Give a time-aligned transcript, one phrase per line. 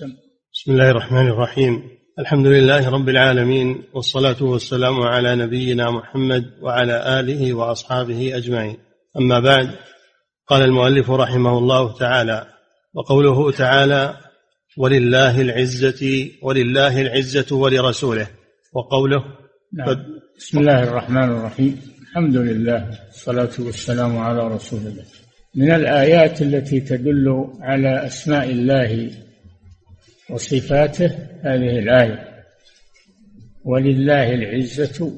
[0.00, 0.12] سم.
[0.52, 1.82] بسم الله الرحمن الرحيم.
[2.18, 8.76] الحمد لله رب العالمين والصلاة والسلام على نبينا محمد وعلى آله وأصحابه أجمعين.
[9.16, 9.68] أما بعد
[10.46, 12.46] قال المؤلف رحمه الله تعالى
[12.94, 14.14] وقوله تعالى
[14.78, 18.26] ولله العزة ولله العزة ولرسوله
[18.72, 19.24] وقوله
[19.74, 19.96] نعم.
[20.38, 21.80] بسم الله الرحمن الرحيم.
[22.02, 25.04] الحمد لله والصلاة والسلام على رسول الله.
[25.54, 29.10] من الآيات التي تدل على أسماء الله
[30.30, 31.06] وصفاته
[31.42, 32.44] هذه الآية.
[33.64, 35.12] ولله العزة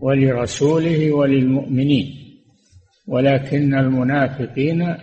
[0.00, 2.38] ولرسوله وللمؤمنين.
[3.06, 4.96] ولكن المنافقين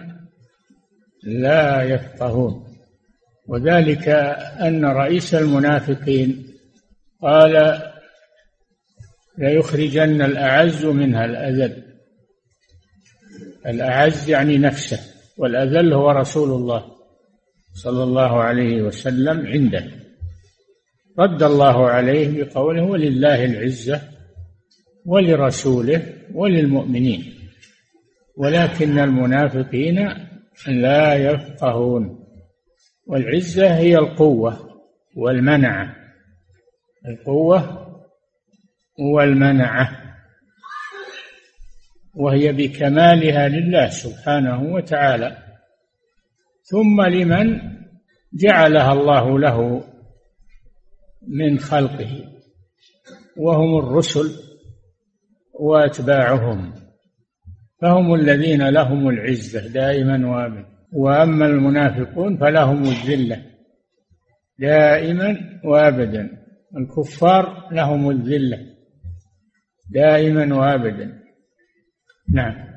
[1.23, 2.65] لا يفقهون.
[3.47, 4.07] وذلك
[4.61, 6.47] أن رئيس المنافقين
[7.21, 7.81] قال
[9.37, 11.83] ليخرجن الأعز منها الأذل.
[13.65, 14.99] الأعز يعني نفسه
[15.37, 16.98] والأذل هو رسول الله.
[17.73, 19.87] صلى الله عليه وسلم عنده.
[21.19, 24.01] رد الله عليه بقوله ولله العزة
[25.05, 27.33] ولرسوله وللمؤمنين.
[28.37, 30.09] ولكن المنافقين
[30.67, 32.25] لا يفقهون.
[33.07, 34.69] والعزة هي القوة
[35.15, 35.95] والمنعة
[37.07, 37.89] القوة
[38.99, 40.15] والمنعة
[42.15, 45.48] وهي بكمالها لله سبحانه وتعالى.
[46.71, 47.61] ثم لمن
[48.33, 49.83] جعلها الله له
[51.27, 52.23] من خلقه.
[53.37, 54.29] وهم الرسل
[55.59, 56.73] وأتباعهم.
[57.81, 63.45] فهم الذين لهم العزة دائما وابدا وأما المنافقون فلهم الذلة
[64.59, 66.29] دائما وابدا.
[66.77, 68.59] الكفار لهم الذلة
[69.89, 71.19] دائما وابدا.
[72.33, 72.69] نعم.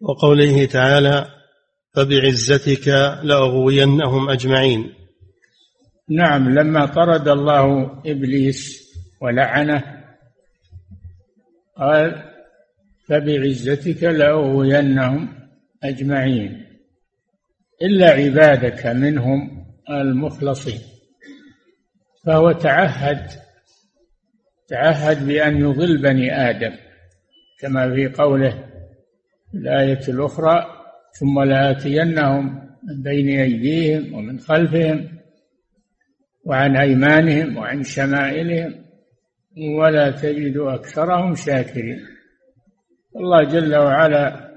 [0.00, 1.37] وقوله تعالى
[1.98, 2.88] فبعزتك
[3.22, 4.94] لأغوينهم أجمعين.
[6.10, 9.84] نعم لما طرد الله إبليس ولعنه
[11.76, 12.32] قال
[13.08, 15.28] فبعزتك لأغوينهم
[15.82, 16.66] أجمعين.
[17.82, 20.80] إلا عبادك منهم المخلصين.
[22.26, 23.26] فهو تعهد
[24.68, 26.76] تعهد بأن يضل بني آدم
[27.60, 28.64] كما في قوله
[29.54, 30.77] الآية الأخرى
[31.12, 35.08] ثم لآتينهم من بين أيديهم ومن خلفهم
[36.46, 38.74] وعن أيمانهم وعن شمائلهم
[39.78, 42.00] ولا تجد أكثرهم شاكرين.
[43.16, 44.48] الله جل وعلا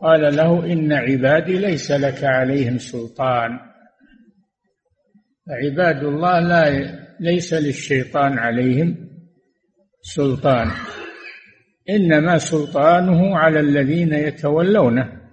[0.00, 3.58] قال له إن عبادي ليس لك عليهم سلطان.
[5.48, 6.64] عباد الله لا
[7.20, 9.08] ليس للشيطان عليهم
[10.02, 10.70] سلطان.
[11.90, 15.23] إنما سلطانه على الذين يتولونه.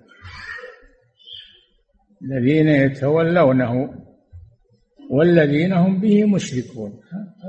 [2.24, 3.90] الذين يتولونه
[5.10, 7.00] والذين هم به مشركون.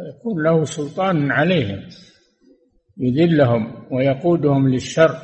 [0.09, 1.89] يكون له سلطان عليهم
[2.99, 5.17] يذلهم ويقودهم للشر.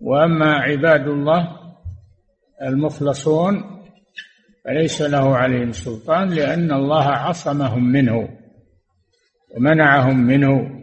[0.00, 1.56] وأما عباد الله
[2.62, 3.64] المخلصون
[4.64, 8.28] فليس له عليهم سلطان لأن الله عصمهم منه
[9.56, 10.82] ومنعهم منه.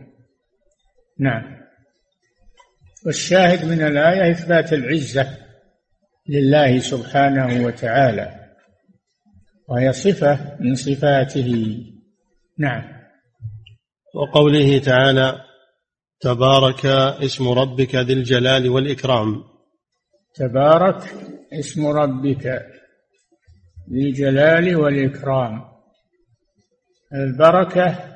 [1.19, 1.43] نعم.
[3.05, 5.42] والشاهد من الآية إثبات العزة.
[6.29, 8.43] لله سبحانه وتعالى
[9.69, 11.77] وهي صفة من صفاته.
[12.59, 12.83] نعم.
[14.15, 15.41] وقوله تعالى
[16.19, 16.85] تبارك
[17.25, 19.43] اسم ربك ذي الجلال والإكرام.
[20.35, 21.13] تبارك
[21.59, 22.45] اسم ربك
[23.93, 25.61] ذي الجلال والإكرام.
[27.13, 28.15] البركة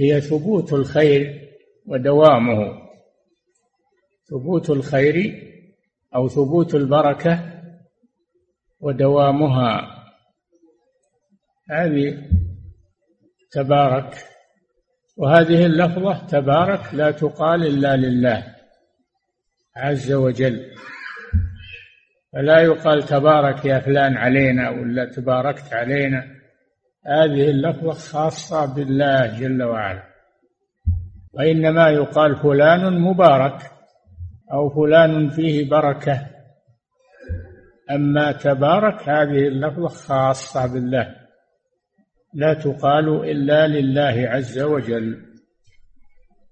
[0.00, 1.48] هي ثبوت الخير
[1.86, 2.80] ودوامه.
[4.30, 5.50] ثبوت الخير
[6.14, 7.62] أو ثبوت البركة
[8.80, 9.96] ودوامها.
[11.70, 12.28] هذه
[13.52, 14.14] تبارك
[15.16, 18.56] وهذه اللفظة تبارك لا تقال إلا لله
[19.76, 20.70] عز وجل.
[22.32, 26.24] فلا يقال تبارك يا فلان علينا ولا تباركت علينا.
[27.06, 30.02] هذه اللفظة خاصة بالله جل وعلا.
[31.32, 33.79] وإنما يقال فلان مبارك.
[34.52, 36.26] أو فلان فيه بركة.
[37.90, 41.16] أما تبارك هذه اللفظة خاصة بالله.
[42.34, 45.26] لا تقال إلا لله عز وجل.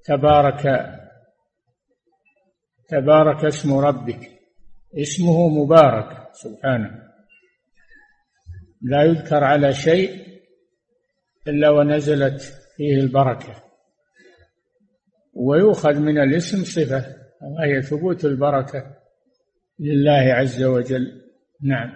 [0.04, 0.62] تبارك
[2.88, 4.30] تبارك اسم ربك.
[4.94, 7.08] اسمه مبارك سبحانه.
[8.82, 10.26] لا يذكر على شيء
[11.48, 12.40] إلا ونزلت
[12.76, 13.62] فيه البركة.
[15.34, 17.17] ويؤخذ من الاسم صفة.
[17.43, 18.85] وهي ثبوت البركة
[19.79, 21.23] لله عز وجل.
[21.62, 21.90] نعم.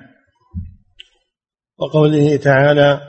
[1.78, 3.00] وقوله تعالى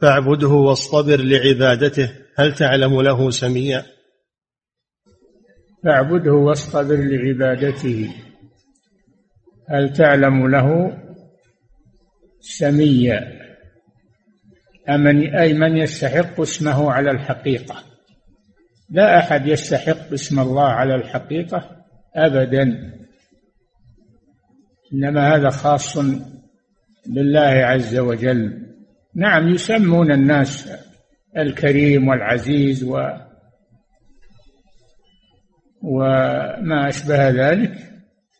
[0.00, 3.84] فاعبده واصطبر لعبادته هل تعلم له سميا
[5.84, 8.14] فاعبده واصطبر لعبادته
[9.68, 10.98] هل تعلم له
[12.40, 13.42] سميا
[14.88, 17.91] أمن أي من يستحق اسمه على الحقيقة.
[18.92, 21.84] لا أحد يستحق اسم الله على الحقيقة
[22.16, 22.92] أبدا.
[24.92, 25.98] إنما هذا خاص
[27.06, 28.66] بالله عز وجل.
[29.14, 30.72] نعم يسمون الناس
[31.36, 33.08] الكريم والعزيز و
[35.82, 37.72] وما أشبه ذلك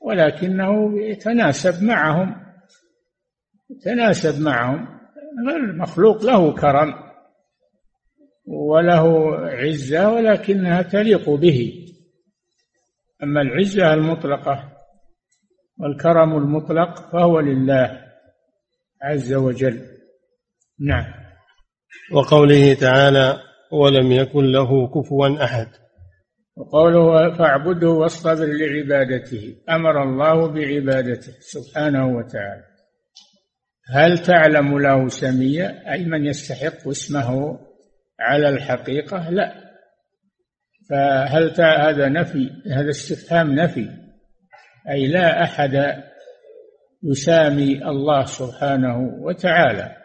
[0.01, 2.37] ولكنه يتناسب معهم
[3.71, 4.89] يتناسب معهم.
[5.57, 6.95] المخلوق له كرم.
[8.47, 11.73] وله عزة ولكنها تليق به.
[13.23, 14.73] أما العزة المطلقة
[15.79, 18.03] والكرم المطلق فهو لله
[19.03, 19.81] عز وجل.
[20.81, 21.23] نعم.
[22.13, 23.41] وقوله تعالى
[23.73, 25.69] ولم يكن له كفوا أحد
[26.57, 32.65] وقوله فاعبده واصطبر لعبادته أمر الله بعبادته سبحانه وتعالى.
[33.95, 37.59] هل تعلم له سميا؟ أي من يستحق اسمه
[38.23, 39.55] على الحقيقة لا.
[40.91, 43.89] فهل هذا نفي هذا استفهام نفي.
[44.91, 46.03] أي لا أحد
[47.05, 49.97] يسامي الله سبحانه وتعالى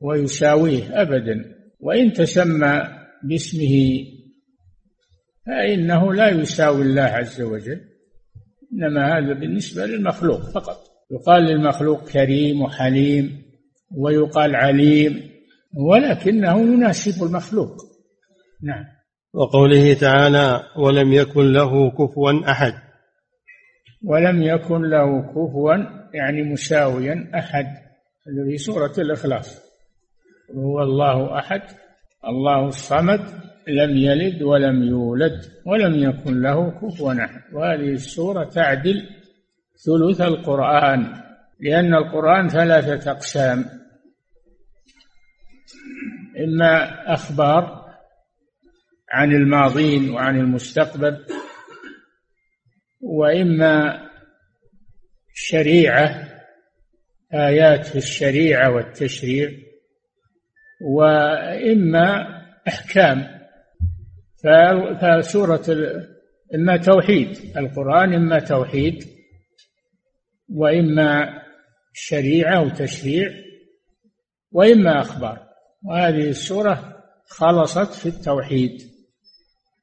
[0.00, 1.44] ويساويه أبدا.
[1.80, 2.82] وإن تسمى
[3.24, 4.04] باسمه
[5.46, 7.80] فإنه لا يساوي الله عز وجل.
[8.72, 10.78] إنما هذا بالنسبة للمخلوق فقط.
[11.10, 13.42] يقال للمخلوق كريم وحليم
[13.96, 15.35] ويقال عليم.
[15.76, 17.76] ولكنه يناسب المخلوق.
[18.62, 18.84] نعم.
[19.34, 22.72] وقوله تعالى ولم يكن له كفوا أحد.
[24.04, 25.74] ولم يكن له كفوا
[26.14, 27.66] يعني مساويا أحد.
[28.50, 29.66] في سورة الإخلاص.
[30.56, 31.62] هو الله أحد
[32.24, 33.20] الله الصمد
[33.68, 37.54] لم يلد ولم يولد ولم يكن له كفوا أحد.
[37.54, 39.08] وهذه السورة تعدل
[39.86, 41.12] ثلث القرآن
[41.60, 43.64] لأن القرآن ثلاثة أقسام.
[46.44, 47.86] اما أخبار
[49.10, 51.26] عن الماضين وعن المستقبل
[53.00, 54.06] وإما
[55.34, 56.28] شريعة
[57.34, 59.50] آيات في الشريعة والتشريع
[60.80, 62.26] وإما
[62.68, 63.36] أحكام.
[65.00, 65.64] فسورة
[66.54, 69.04] إما توحيد القرآن إما توحيد
[70.48, 71.42] وإما
[71.92, 73.30] شريعة وتشريع
[74.52, 75.45] وإما أخبار.
[75.86, 78.82] وهذه السورة خلصت في التوحيد.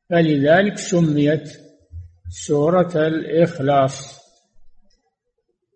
[0.10, 1.50] فلذلك سميت
[2.30, 4.24] سورة الإخلاص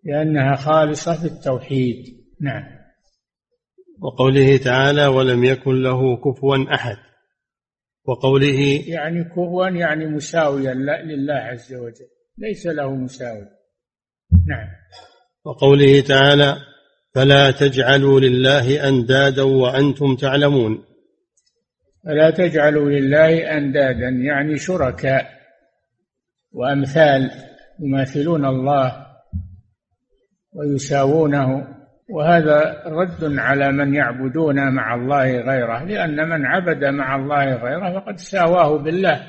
[0.04, 2.04] لأنها خالصة في التوحيد.
[2.40, 2.78] نعم.
[4.00, 6.96] وقوله تعالى ولم يكن له كفوا أحد
[8.04, 10.74] وقوله يعني كفوا يعني مساويا
[11.04, 12.08] لله عز وجل
[12.38, 13.48] ليس له مساوي.
[14.46, 14.68] نعم.
[15.44, 16.56] وقوله تعالى
[17.14, 20.84] فلا تجعلوا لله أندادا وأنتم تعلمون.
[22.04, 25.26] فلا تجعلوا لله أندادا يعني شركاء
[26.52, 27.30] وأمثال
[27.80, 29.06] يماثلون الله
[30.52, 31.66] ويساوونه
[32.10, 38.16] وهذا رد على من يعبدون مع الله غيره لأن من عبد مع الله غيره فقد
[38.16, 39.26] ساواه بالله.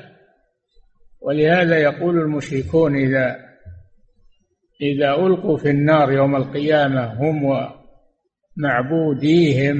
[1.20, 3.49] ولهذا يقول المشركون إذا
[4.82, 7.44] إذا ألقوا في النار يوم القيامة هم
[8.56, 9.76] ومعبوديهم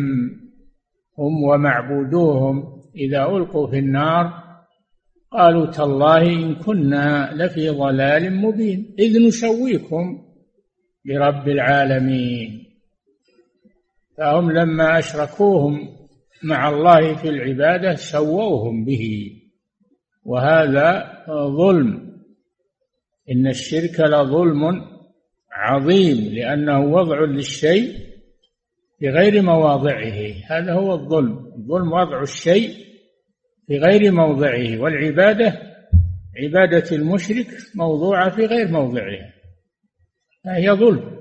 [1.18, 2.80] هم ومعبودوهم.
[2.96, 4.32] إذا ألقوا في النار
[5.32, 8.94] قالوا تالله إن كنا لفي ضلال مبين.
[8.98, 10.18] إذ نسويكم
[11.06, 12.66] برب العالمين.
[14.18, 15.88] فهم لما أشركوهم
[16.42, 19.32] مع الله في العبادة سووهم به.
[20.24, 22.09] وهذا ظلم.
[23.30, 24.90] إن الشرك لظلم
[25.52, 27.92] عظيم لأنه وضع للشيء
[28.98, 30.34] في غير مواضعه.
[30.50, 31.52] هذا هو الظلم.
[31.56, 32.74] الظلم وضع الشيء
[33.66, 35.60] في غير موضعه والعبادة
[36.36, 39.32] عبادة المشرك موضوعة في غير موضعها
[40.44, 41.16] فهي ظلم.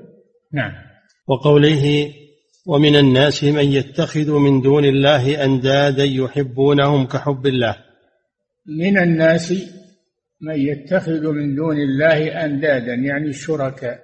[0.53, 0.71] نعم.
[1.27, 2.13] وقوله
[2.67, 7.75] ومن الناس من يتخذ من دون الله أندادا يحبونهم كحب الله.
[8.65, 9.53] من الناس
[10.41, 13.99] من يتخذ من دون الله أندادا يعني شركاء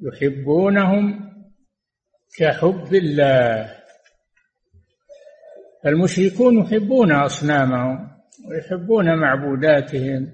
[0.00, 1.30] يحبونهم
[2.38, 3.76] كحب الله.
[5.86, 8.10] المشركون يحبون أصنامهم
[8.48, 10.28] ويحبون معبوداتهم.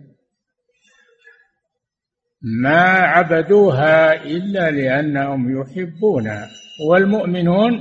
[2.43, 6.49] ما عبدوها إلا لأنهم يحبونها
[6.90, 7.73] والمؤمنون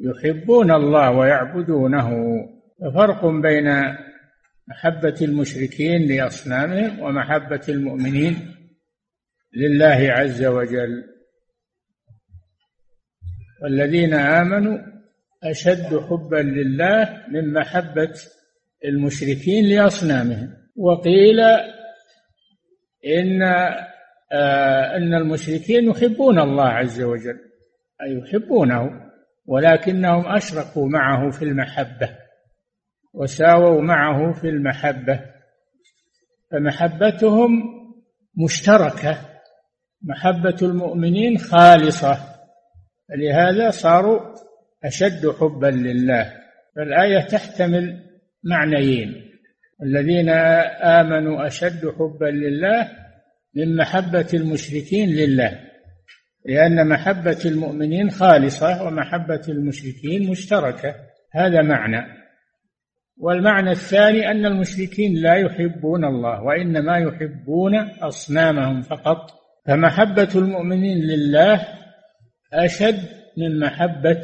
[0.00, 2.10] يحبون الله ويعبدونه.
[2.80, 3.68] ففرق بين
[4.68, 8.56] محبة المشركين لأصنامهم ومحبة المؤمنين
[9.56, 11.04] لله عز وجل.
[13.62, 14.78] والذين آمنوا
[15.44, 18.14] أشد حبا لله من محبة
[18.84, 20.54] المشركين لأصنامهم.
[20.76, 21.40] وقيل
[23.06, 23.42] إن
[24.32, 27.38] آه أن المشركين يحبون الله عز وجل
[28.02, 28.90] أي يحبونه
[29.46, 32.21] ولكنهم أشركوا معه في المحبة.
[33.14, 35.20] وساووا معه في المحبة.
[36.50, 37.50] فمحبتهم
[38.44, 39.18] مشتركة
[40.02, 42.18] محبة المؤمنين خالصة.
[43.16, 44.20] لهذا صاروا
[44.84, 46.32] أشد حبا لله.
[46.76, 48.04] فالآية تحتمل
[48.44, 49.30] معنيين.
[49.82, 50.28] الذين
[50.82, 52.90] آمنوا أشد حبا لله
[53.54, 55.60] من محبة المشركين لله.
[56.46, 60.94] لأن محبة المؤمنين خالصة ومحبة المشركين مشتركة.
[61.32, 62.21] هذا معنى.
[63.18, 69.30] والمعنى الثاني أن المشركين لا يحبون الله وإنما يحبون أصنامهم فقط.
[69.66, 71.66] فمحبة المؤمنين لله
[72.52, 73.00] أشد
[73.36, 74.22] من محبة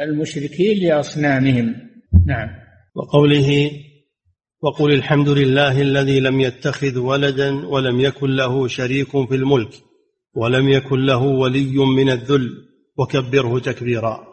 [0.00, 1.74] المشركين لأصنامهم.
[2.26, 2.48] نعم.
[2.94, 3.70] وقوله
[4.62, 9.70] وقل الحمد لله الذي لم يتخذ ولدا ولم يكن له شريك في الملك
[10.34, 12.50] ولم يكن له ولي من الذل
[12.98, 14.26] وكبره تكبيرا.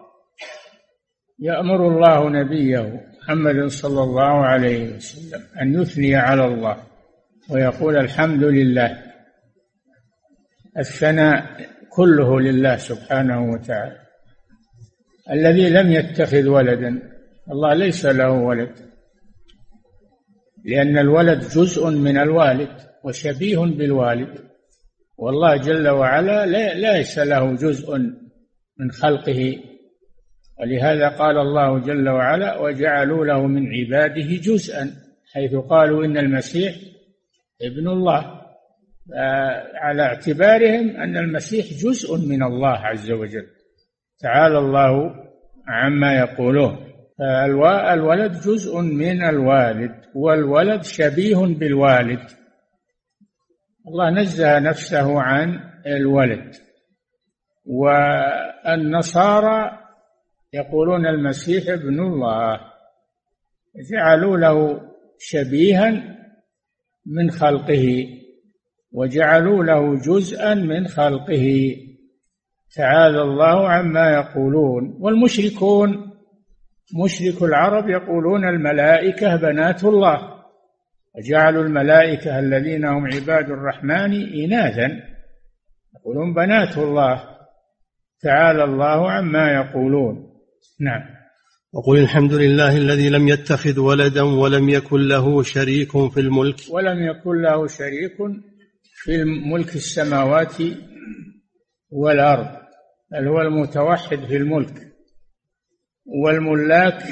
[1.39, 6.83] يأمر الله نبيه محمد صلى الله عليه وسلم أن يثني على الله
[7.49, 9.03] ويقول الحمد لله.
[10.77, 11.45] الثناء
[11.89, 13.97] كله لله سبحانه وتعالى.
[15.31, 16.99] الذي لم يتخذ ولدا
[17.51, 18.71] الله ليس له ولد.
[20.65, 22.71] لأن الولد جزء من الوالد
[23.03, 24.39] وشبيه بالوالد.
[25.17, 27.97] والله جل وعلا ليس له جزء
[28.77, 29.59] من خلقه
[30.61, 34.91] ولهذا قال الله جل وعلا وجعلوا له من عباده جزءا
[35.33, 36.75] حيث قالوا إن المسيح
[37.61, 38.41] ابن الله.
[39.75, 43.47] على اعتبارهم أن المسيح جزء من الله عز وجل.
[44.19, 45.15] تعالى الله
[45.67, 46.87] عما يقولون.
[47.93, 52.19] الولد جزء من الوالد والولد شبيه بالوالد.
[53.87, 56.55] الله نزه نفسه عن الولد.
[58.65, 59.80] والنصارى
[60.53, 62.59] يقولون المسيح ابن الله.
[63.91, 64.81] جعلوا له
[65.19, 66.17] شبيها
[67.05, 68.07] من خلقه
[68.91, 71.75] وجعلوا له جزءا من خلقه.
[72.75, 74.97] تعالى الله عما يقولون.
[74.99, 76.11] والمشركون
[77.03, 80.41] مشرك العرب يقولون الملائكة بنات الله.
[81.15, 85.03] وجعلوا الملائكة الذين هم عباد الرحمن إناثا
[85.95, 87.23] يقولون بنات الله.
[88.21, 90.30] تعالى الله عما يقولون.
[90.79, 91.01] نعم.
[91.73, 96.55] وقل الحمد لله الذي لم يتخذ ولدا ولم يكن له شريك في الملك.
[96.69, 98.17] ولم يكن له شريك
[98.95, 100.55] في ملك السماوات
[101.89, 102.47] والأرض
[103.11, 104.73] بل هو المتوحد في الملك.
[106.05, 107.03] والملاك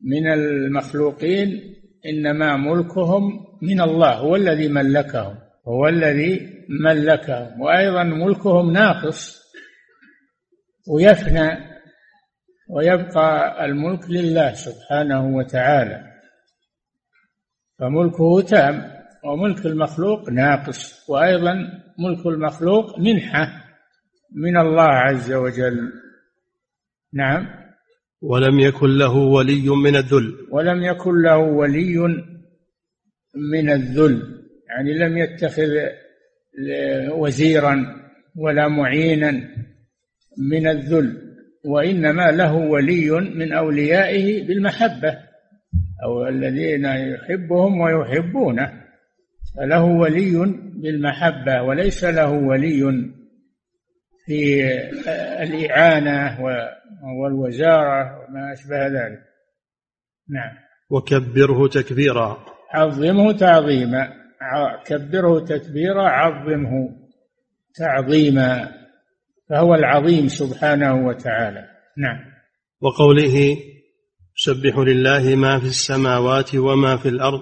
[0.00, 1.74] من المخلوقين
[2.06, 7.60] إنما ملكهم من الله هو الذي ملكهم هو الذي ملكهم.
[7.60, 9.40] وأيضا ملكهم ناقص
[10.88, 11.69] ويفنى
[12.70, 16.10] ويبقى الملك لله سبحانه وتعالى.
[17.78, 18.92] فملكه تام
[19.24, 21.54] وملك المخلوق ناقص وأيضا
[21.98, 23.64] ملك المخلوق منحة
[24.32, 25.92] من الله عز وجل.
[27.12, 27.48] نعم.
[28.22, 30.46] ولم يكن له ولي من الذل.
[30.50, 31.98] ولم يكن له ولي
[33.34, 35.70] من الذل يعني لم يتخذ
[37.10, 38.00] وزيرا
[38.36, 39.30] ولا معينا
[40.38, 41.29] من الذل.
[41.64, 45.18] وإنما له ولي من أوليائه بالمحبة
[46.04, 48.72] أو الذين يحبهم ويحبونه.
[49.56, 53.10] فله ولي بالمحبة وليس له ولي
[54.26, 54.64] في
[55.42, 56.38] الإعانة
[57.22, 59.22] والوزارة وما أشبه ذلك.
[60.28, 60.52] نعم.
[60.90, 62.46] وكبره تكبيرا.
[62.72, 64.20] عظمه تعظيما
[64.84, 66.96] كبره تكبيرا عظمه
[67.74, 68.79] تعظيما.
[69.50, 71.68] فهو العظيم سبحانه وتعالى.
[71.98, 72.18] نعم.
[72.80, 73.56] وقوله
[74.36, 77.40] سبح لله ما في السماوات وما في الأرض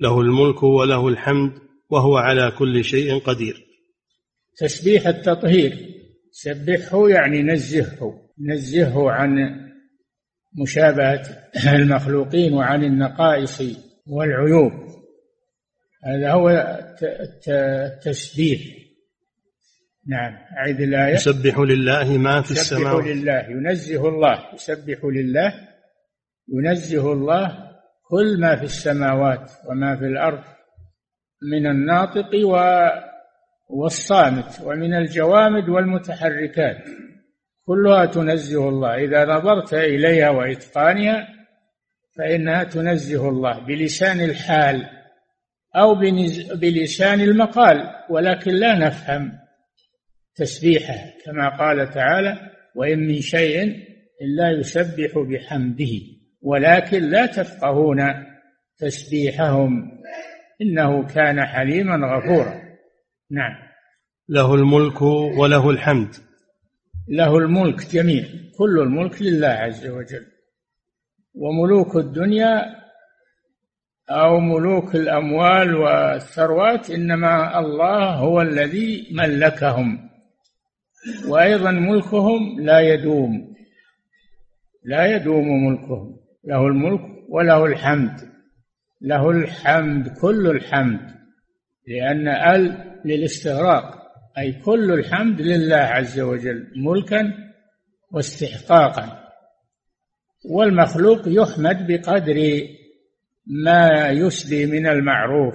[0.00, 1.52] له الملك وله الحمد
[1.90, 3.66] وهو على كل شيء قدير.
[4.58, 5.90] تسبيح التطهير.
[6.32, 9.30] سبحه يعني نزهه نزهه عن
[10.62, 11.22] مشابهة
[11.74, 13.62] المخلوقين وعن النقائص
[14.06, 14.72] والعيوب.
[16.04, 16.48] هذا هو
[17.48, 18.60] التسبيح.
[20.10, 20.32] نعم.
[20.58, 21.14] أعد الآية.
[21.14, 23.06] يسبح لله ما في السماوات.
[23.06, 24.54] يسبح لله ينزه الله.
[24.54, 25.52] يسبح لله
[26.48, 27.70] ينزه الله
[28.08, 30.42] كل ما في السماوات وما في الأرض
[31.52, 32.30] من الناطق
[33.70, 36.84] والصامت ومن الجوامد والمتحركات.
[37.66, 38.94] كلها تنزه الله.
[38.94, 41.28] إذا نظرت إليها وإتقانها
[42.18, 44.86] فإنها تنزه الله بلسان الحال
[45.76, 45.94] أو
[46.54, 49.40] بلسان المقال ولكن لا نفهم.
[50.34, 53.62] تسبيحه كما قال تعالى وإن من شيء
[54.22, 56.00] إلا يسبح بحمده
[56.42, 57.98] ولكن لا تفقهون
[58.78, 60.00] تسبيحهم
[60.62, 62.62] إنه كان حليما غفورا.
[63.30, 63.52] نعم.
[64.28, 66.14] له الملك وله الحمد.
[67.08, 68.24] له الملك جميع
[68.58, 70.26] كل الملك لله عز وجل.
[71.34, 72.80] وملوك الدنيا
[74.10, 80.09] أو ملوك الأموال والثروات إنما الله هو الذي ملكهم.
[81.28, 83.54] وأيضا ملكهم لا يدوم.
[84.84, 86.16] لا يدوم ملكهم.
[86.44, 88.20] له الملك وله الحمد.
[89.00, 91.00] له الحمد كل الحمد.
[91.88, 94.00] لأن ال للاستغراق
[94.38, 97.32] أي كل الحمد لله عز وجل ملكا
[98.12, 99.28] واستحقاقا.
[100.50, 102.60] والمخلوق يحمد بقدر
[103.46, 105.54] ما يسدي من المعروف.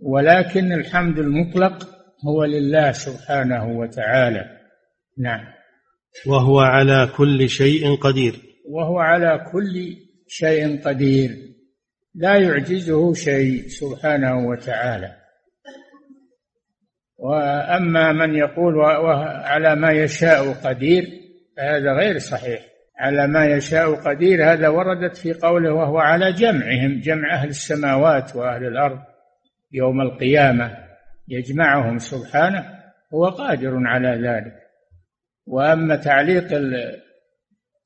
[0.00, 1.95] ولكن الحمد المطلق
[2.28, 4.44] هو لله سبحانه وتعالى.
[5.18, 5.44] نعم.
[6.26, 8.34] وهو على كل شيء قدير.
[8.68, 9.96] وهو على كل
[10.28, 11.30] شيء قدير.
[12.14, 15.16] لا يعجزه شيء سبحانه وتعالى.
[17.18, 18.80] وأما من يقول
[19.44, 21.08] على ما يشاء قدير
[21.56, 22.60] فهذا غير صحيح.
[22.98, 28.66] على ما يشاء قدير هذا وردت في قوله وهو على جمعهم جمع أهل السماوات وأهل
[28.66, 28.98] الأرض
[29.72, 30.85] يوم القيامة.
[31.28, 32.76] يجمعهم سبحانه
[33.14, 34.54] هو قادر على ذلك.
[35.46, 36.48] وأما تعليق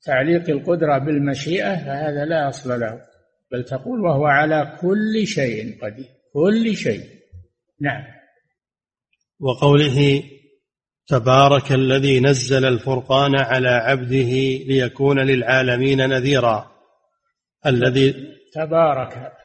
[0.03, 3.01] تعليق القدرة بالمشيئة فهذا لا أصل له.
[3.51, 6.05] بل تقول وهو على كل شيء قدير.
[6.33, 7.05] كل شيء.
[7.81, 8.03] نعم.
[9.39, 10.23] وقوله
[11.07, 14.31] تبارك الذي نزل الفرقان على عبده
[14.67, 16.71] ليكون للعالمين نذيرا.
[17.65, 18.15] الذي
[18.53, 19.40] تبارك.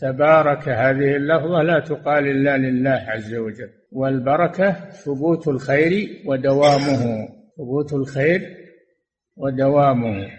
[0.00, 8.56] تبارك هذه اللفظة لا تقال إلا لله عز وجل والبركة ثبوت الخير ودوامه ثبوت الخير
[9.36, 10.30] ودوامه.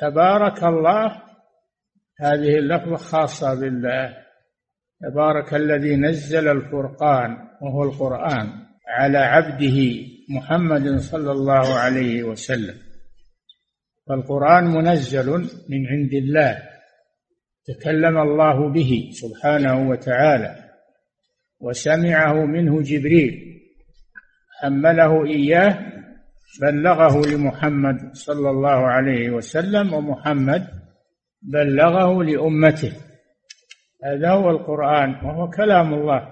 [0.00, 1.22] تبارك الله
[2.20, 4.16] هذه اللفظة خاصة بالله.
[5.00, 8.48] تبارك الذي نزل الفرقان وهو القرآن
[8.88, 12.74] على عبده محمد صلى الله عليه وسلم.
[14.08, 15.30] فالقرآن منزل
[15.68, 16.71] من عند الله.
[17.66, 20.56] تكلم الله به سبحانه وتعالى
[21.60, 23.60] وسمعه منه جبريل
[24.60, 25.92] حمله إياه
[26.60, 30.68] بلغه لمحمد صلى الله عليه وسلم ومحمد
[31.42, 32.92] بلغه لأمته.
[34.04, 36.28] هذا هو القرآن وهو كلام الله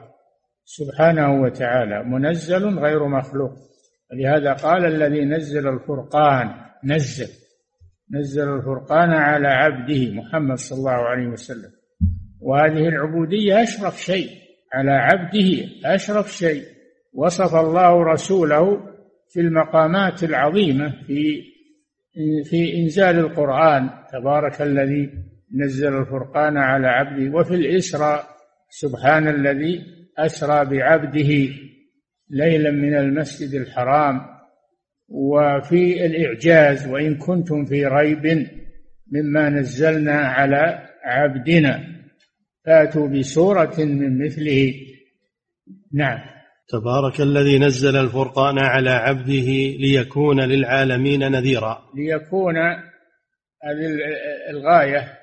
[0.64, 3.52] سبحانه وتعالى منزل غير مخلوق.
[4.12, 7.39] لهذا قال الذي نزل الفرقان نزل.
[8.12, 11.70] نزل الفرقان على عبده محمد صلى الله عليه وسلم.
[12.40, 14.28] وهذه العبودية أشرف شيء.
[14.72, 16.62] على عبده أشرف شيء.
[17.14, 18.80] وصف الله رسوله
[19.28, 21.42] في المقامات العظيمة في
[22.44, 23.90] في إنزال القرآن.
[24.12, 25.10] تبارك الذي
[25.54, 27.38] نزل الفرقان على عبده.
[27.38, 28.26] وفي الإسراء.
[28.70, 29.80] سبحان الذي
[30.18, 31.48] أسرى بعبده
[32.30, 34.20] ليلا من المسجد الحرام.
[35.10, 38.46] وفي الإعجاز وإن كنتم في ريب
[39.12, 41.84] مما نزلنا على عبدنا.
[42.66, 44.74] فاتوا بسورة من مثله.
[45.94, 46.18] نعم.
[46.68, 51.78] تبارك الذي نزل الفرقان على عبده ليكون للعالمين نذيرا.
[51.96, 52.56] ليكون
[53.62, 53.98] هذه
[54.50, 55.18] الغاية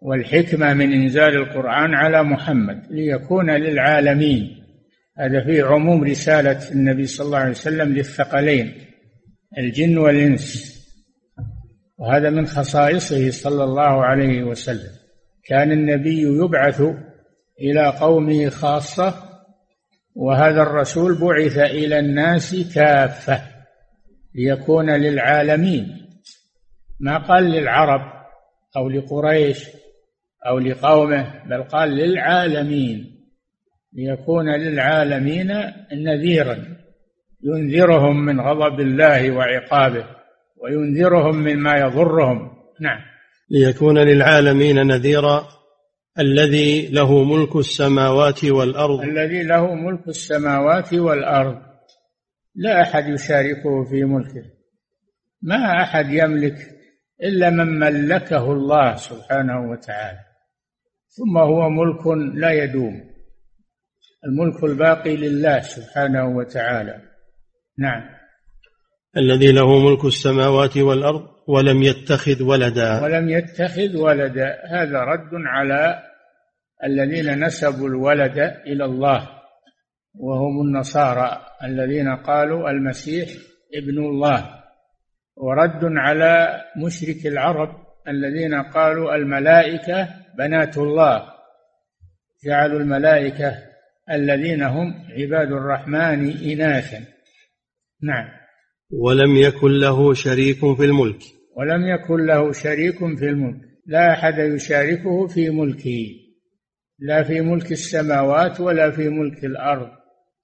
[0.00, 2.82] والحكمة من إنزال القرآن على محمد.
[2.90, 4.56] ليكون للعالمين.
[5.18, 8.89] هذا في عموم رسالة النبي صلى الله عليه وسلم للثقلين.
[9.58, 10.70] الجن والإنس.
[11.98, 14.90] وهذا من خصائصه صلى الله عليه وسلم.
[15.44, 16.82] كان النبي يبعث
[17.60, 19.14] إلى قومه خاصة
[20.14, 23.42] وهذا الرسول بعث إلى الناس كافة
[24.34, 26.06] ليكون للعالمين.
[27.00, 28.00] ما قال للعرب
[28.76, 29.68] أو لقريش
[30.46, 33.20] أو لقومه بل قال للعالمين.
[33.92, 35.52] ليكون للعالمين
[35.92, 36.79] نذيرا.
[37.42, 40.04] ينذرهم من غضب الله وعقابه
[40.56, 42.50] وينذرهم مما يضرهم.
[42.80, 43.00] نعم.
[43.50, 45.48] ليكون للعالمين نذيرا
[46.18, 49.00] الذي له ملك السماوات والأرض.
[49.00, 51.62] الذي له ملك السماوات والأرض.
[52.54, 54.44] لا أحد يشاركه في ملكه.
[55.42, 56.56] ما أحد يملك
[57.22, 60.18] إلا من ملكه الله سبحانه وتعالى.
[61.08, 63.10] ثم هو ملك لا يدوم.
[64.24, 67.09] الملك الباقي لله سبحانه وتعالى.
[67.80, 68.02] نعم.
[69.16, 73.02] الذي له ملك السماوات والأرض ولم يتخذ ولدا.
[73.02, 74.58] ولم يتخذ ولدا.
[74.70, 76.02] هذا رد على
[76.84, 79.28] الذين نسبوا الولد إلى الله
[80.14, 83.28] وهم النصارى الذين قالوا المسيح
[83.74, 84.60] ابن الله.
[85.36, 87.68] ورد على مشرك العرب
[88.08, 91.22] الذين قالوا الملائكة بنات الله.
[92.44, 93.58] جعلوا الملائكة
[94.10, 97.19] الذين هم عباد الرحمن إناثا.
[98.02, 98.28] نعم.
[98.92, 101.22] ولم يكن له شريك في الملك.
[101.56, 103.60] ولم يكن له شريك في الملك.
[103.86, 106.06] لا أحد يشاركه في ملكه.
[106.98, 109.88] لا في ملك السماوات ولا في ملك الأرض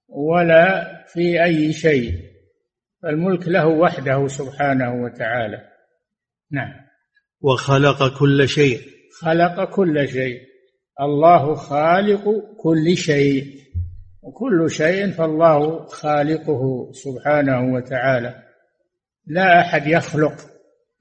[0.07, 2.13] ولا في أي شيء.
[3.05, 5.61] الملك له وحده سبحانه وتعالى.
[6.51, 6.73] نعم.
[7.41, 8.79] وخلق كل شيء.
[9.21, 10.39] خلق كل شيء.
[11.01, 12.23] الله خالق
[12.57, 13.66] كل شيء.
[14.27, 18.43] وكل شيء فالله خالقه سبحانه وتعالى.
[19.27, 20.33] لا أحد يخلق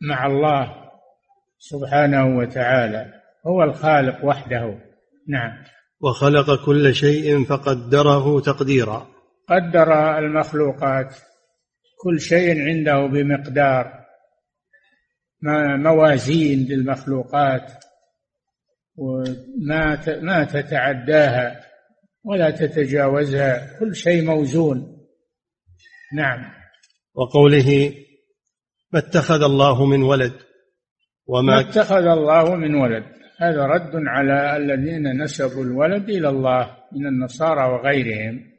[0.00, 0.74] مع الله
[1.58, 3.12] سبحانه وتعالى
[3.46, 4.78] هو الخالق وحده.
[5.28, 5.64] نعم.
[6.00, 9.06] وخلق كل شيء فقدره تقديرا.
[9.48, 11.14] قدر المخلوقات.
[12.04, 14.04] كل شيء عنده بمقدار.
[15.76, 17.72] موازين للمخلوقات.
[18.96, 21.65] وما ما تتعداها.
[22.26, 25.06] ولا تتجاوزها كل شيء موزون.
[26.16, 26.52] نعم.
[27.14, 27.94] وقوله
[28.92, 30.32] ما اتخذ الله من ولد
[31.26, 33.04] وما ما اتخذ الله من ولد.
[33.38, 38.52] هذا رد على الذين نسبوا الولد إلى الله من النصارى وغيرهم.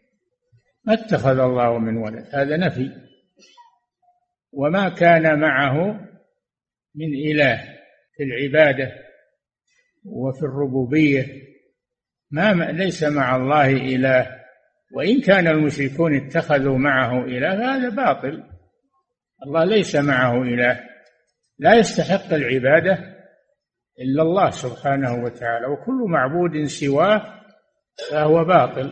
[0.86, 2.92] ما اتخذ الله من ولد هذا نفي.
[4.52, 6.00] وما كان معه
[6.96, 7.58] من إله
[8.18, 8.92] في العبادة
[10.06, 11.47] وفي الربوبية
[12.32, 14.38] ما ليس مع الله إله.
[14.94, 18.44] وإن كان المشركون اتخذوا معه إله هذا باطل.
[19.46, 20.80] الله ليس معه إله.
[21.60, 23.18] لا يستحق العبادة
[24.00, 27.22] إلا الله سبحانه وتعالى وكل معبود سواه
[28.12, 28.92] فهو باطل.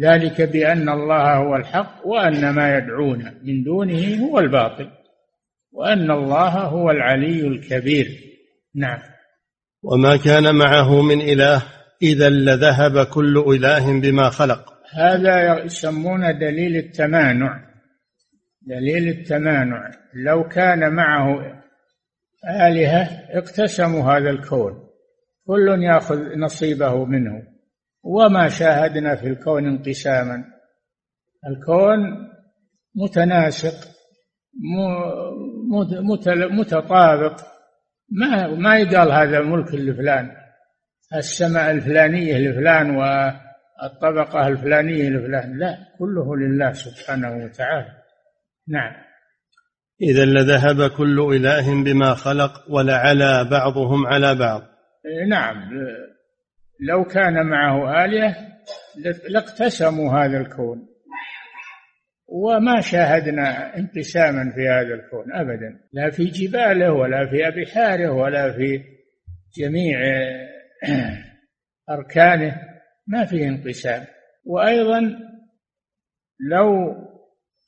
[0.00, 4.90] ذلك بأن الله هو الحق وأن ما يدعون من دونه هو الباطل
[5.72, 8.06] وأن الله هو العلي الكبير.
[8.74, 8.98] نعم.
[9.82, 14.72] وما كان معه من إله إذا لذهب كل إله بما خلق.
[14.94, 17.66] هذا يسمونه دليل التمانع.
[18.62, 19.90] دليل التمانع.
[20.14, 21.62] لو كان معه
[22.68, 24.86] آلهة اقتسموا هذا الكون.
[25.46, 27.42] كل يأخذ نصيبه منه.
[28.02, 30.44] وما شاهدنا في الكون انقساما.
[31.48, 31.98] الكون
[32.96, 33.88] متناسق
[36.50, 37.40] متطابق.
[38.10, 40.45] ما ما يقال هذا ملك لفلان
[41.14, 45.58] السماء الفلانية لفلان والطبقة الفلانية لفلان.
[45.58, 47.92] لا كله لله سبحانه وتعالى.
[48.68, 48.92] نعم.
[50.02, 54.62] إذا لذهب كل إله بما خلق ولعلى بعضهم على بعض.
[55.28, 55.56] نعم.
[56.80, 58.36] لو كان معه آلهة
[59.28, 60.88] لاقتسموا هذا الكون.
[62.28, 65.80] وما شاهدنا انقساما في هذا الكون أبدا.
[65.92, 68.80] لا في جباله ولا في أبحاره ولا في
[69.58, 69.98] جميع
[71.90, 72.62] أركانه
[73.06, 74.06] ما فيه انقسام.
[74.44, 75.18] وأيضا
[76.50, 76.94] لو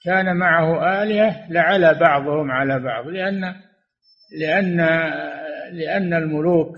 [0.04, 3.54] كان معه آلهة لعلى بعضهم على بعض لأن
[4.38, 4.76] لأن
[5.72, 6.76] لأن الملوك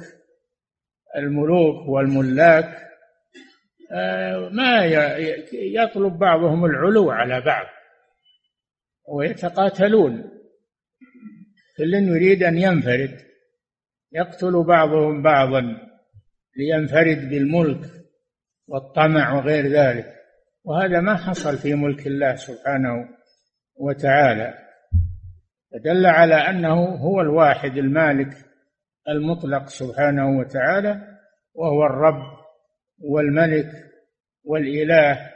[1.17, 2.91] الملوك والملاك
[3.93, 4.85] آه، ما
[5.53, 7.67] يطلب بعضهم العلو على بعض
[9.09, 10.31] ويتقاتلون.
[11.77, 13.19] كل يريد أن ينفرد
[14.13, 15.90] يقتل بعضهم بعضا.
[16.57, 17.91] لينفرد بالملك
[18.69, 20.07] والطمع وغير ذلك.
[20.65, 23.09] وهذا ما حصل في ملك الله سبحانه
[23.77, 24.55] وتعالى.
[25.73, 28.37] فدل على أنه هو الواحد المالك
[29.09, 31.19] المطلق سبحانه وتعالى
[31.55, 32.23] وهو الرب
[32.99, 33.71] والملك
[34.45, 35.31] والإله.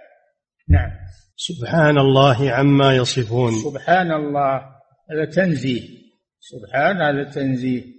[0.68, 0.90] نعم.
[1.36, 3.52] سبحان الله عما يصفون.
[3.52, 4.56] سبحان الله.
[5.10, 5.88] هذا تنزيه.
[6.40, 7.93] سبحان هذا تنزيه.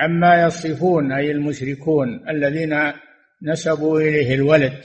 [0.00, 2.92] عما يصفون أي المشركون الذين
[3.42, 4.84] نسبوا إليه الولد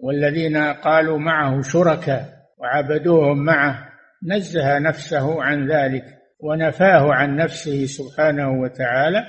[0.00, 3.88] والذين قالوا معه شركاء وعبدوهم معه
[4.22, 6.04] نزه نفسه عن ذلك
[6.40, 9.26] ونفاه عن نفسه سبحانه وتعالى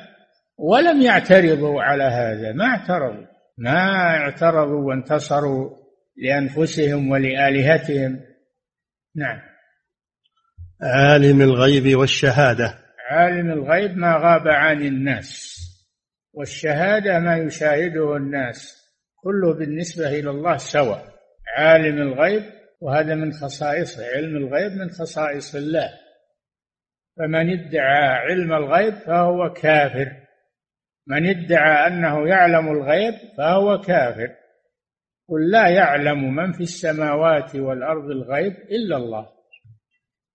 [0.57, 3.87] ولم يعترضوا على هذا ما اعترضوا ما
[4.17, 5.69] اعترضوا وانتصروا
[6.17, 8.19] لأنفسهم ولآلهتهم.
[9.15, 9.39] نعم.
[10.81, 12.82] عالم الغيب والشهادة.
[13.13, 15.59] عالم الغيب ما غاب عن الناس
[16.33, 18.83] والشهادة ما يشاهده الناس
[19.15, 21.13] كله بالنسبة إلى الله سواء
[21.57, 22.43] عالم الغيب
[22.81, 25.89] وهذا من خصائصه علم الغيب من خصائص الله.
[27.17, 30.11] فمن ادعى علم الغيب فهو كافر
[31.07, 34.35] من ادعى أنه يعلم الغيب فهو كافر.
[35.29, 39.29] قل لا يعلم من في السماوات والأرض الغيب إلا الله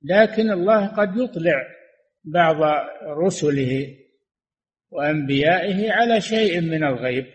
[0.03, 1.78] لكن الله قد يطلع
[2.33, 2.57] بعض
[3.07, 3.97] رسله
[4.91, 7.27] وأنبيائه على شيء من الغيب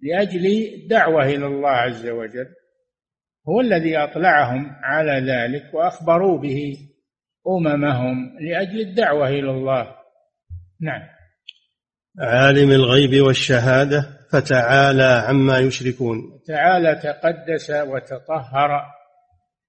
[0.00, 2.46] لأجل دعوة إلى الله عز وجل.
[3.48, 6.76] هو الذي أطلعهم على ذلك وأخبروا به
[7.48, 9.96] أممهم لأجل الدعوة إلى الله.
[10.80, 11.02] نعم.
[12.18, 16.40] عالم الغيب والشهادة فتعالى عما يشركون.
[16.46, 18.82] تعالى تقدس وتطهر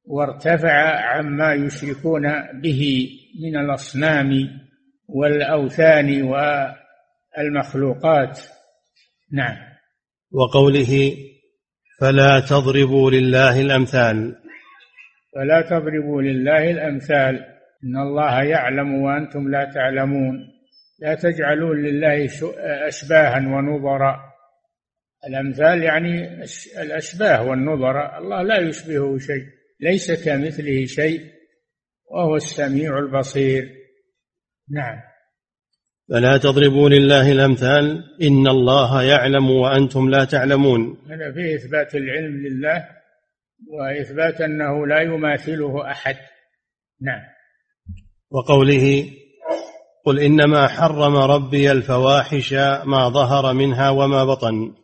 [0.05, 2.21] وارتفع عما يشركون
[2.61, 3.09] به
[3.43, 4.59] من الأصنام
[5.07, 6.21] والأوثان
[7.37, 8.39] والمخلوقات.
[9.31, 9.57] نعم.
[10.31, 11.17] وقوله
[12.01, 14.35] فلا تضربوا لله الأمثال.
[15.35, 17.45] فلا تضربوا لله الأمثال.
[17.83, 20.35] إن الله يعلم وأنتم لا تعلمون.
[20.99, 22.29] لا تجعلوا لله
[22.87, 24.19] أشباها ونظرا.
[25.27, 26.43] الأمثال يعني
[26.81, 28.17] الأشباه والنظر.
[28.17, 29.62] الله لا يشبهه شيء.
[29.79, 31.21] ليس كمثله شيء
[32.11, 33.69] وهو السميع البصير.
[34.69, 35.01] نعم.
[36.09, 40.97] فلا تضربوا لله الأمثال إن الله يعلم وأنتم لا تعلمون.
[41.09, 42.89] هذا فيه إثبات العلم لله
[43.67, 46.15] وإثبات أنه لا يماثله أحد.
[47.01, 47.21] نعم.
[48.31, 49.11] وقوله
[50.05, 52.53] قل إنما حرم ربي الفواحش
[52.85, 54.75] ما ظهر منها وما بطن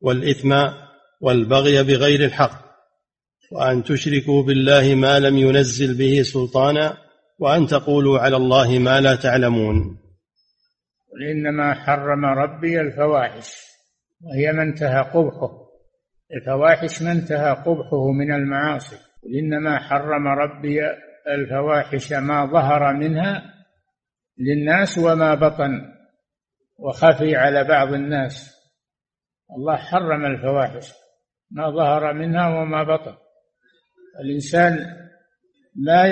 [0.00, 0.52] والإثم
[1.20, 2.69] والبغي بغير الحق.
[3.50, 6.96] وأن تشركوا بالله ما لم ينزل به سلطانا
[7.38, 9.98] وأن تقولوا على الله ما لا تعلمون.
[11.12, 13.52] قل إنما حرم ربي الفواحش
[14.20, 15.70] وهي ما انتهى قبحه.
[16.32, 18.96] الفواحش ما انتهى قبحه من المعاصي.
[18.96, 20.80] قل إنما حرم ربي
[21.28, 23.42] الفواحش ما ظهر منها
[24.38, 25.80] للناس وما بطن
[26.78, 28.54] وخفي على بعض الناس.
[29.56, 30.92] الله حرم الفواحش
[31.50, 33.16] ما ظهر منها وما بطن.
[34.20, 34.78] الإنسان
[35.76, 36.04] لا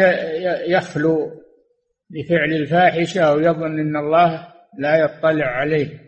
[0.65, 1.31] يخلو
[2.11, 6.01] بفعل الفاحشة أو يظن أن الله لا يطلع عليه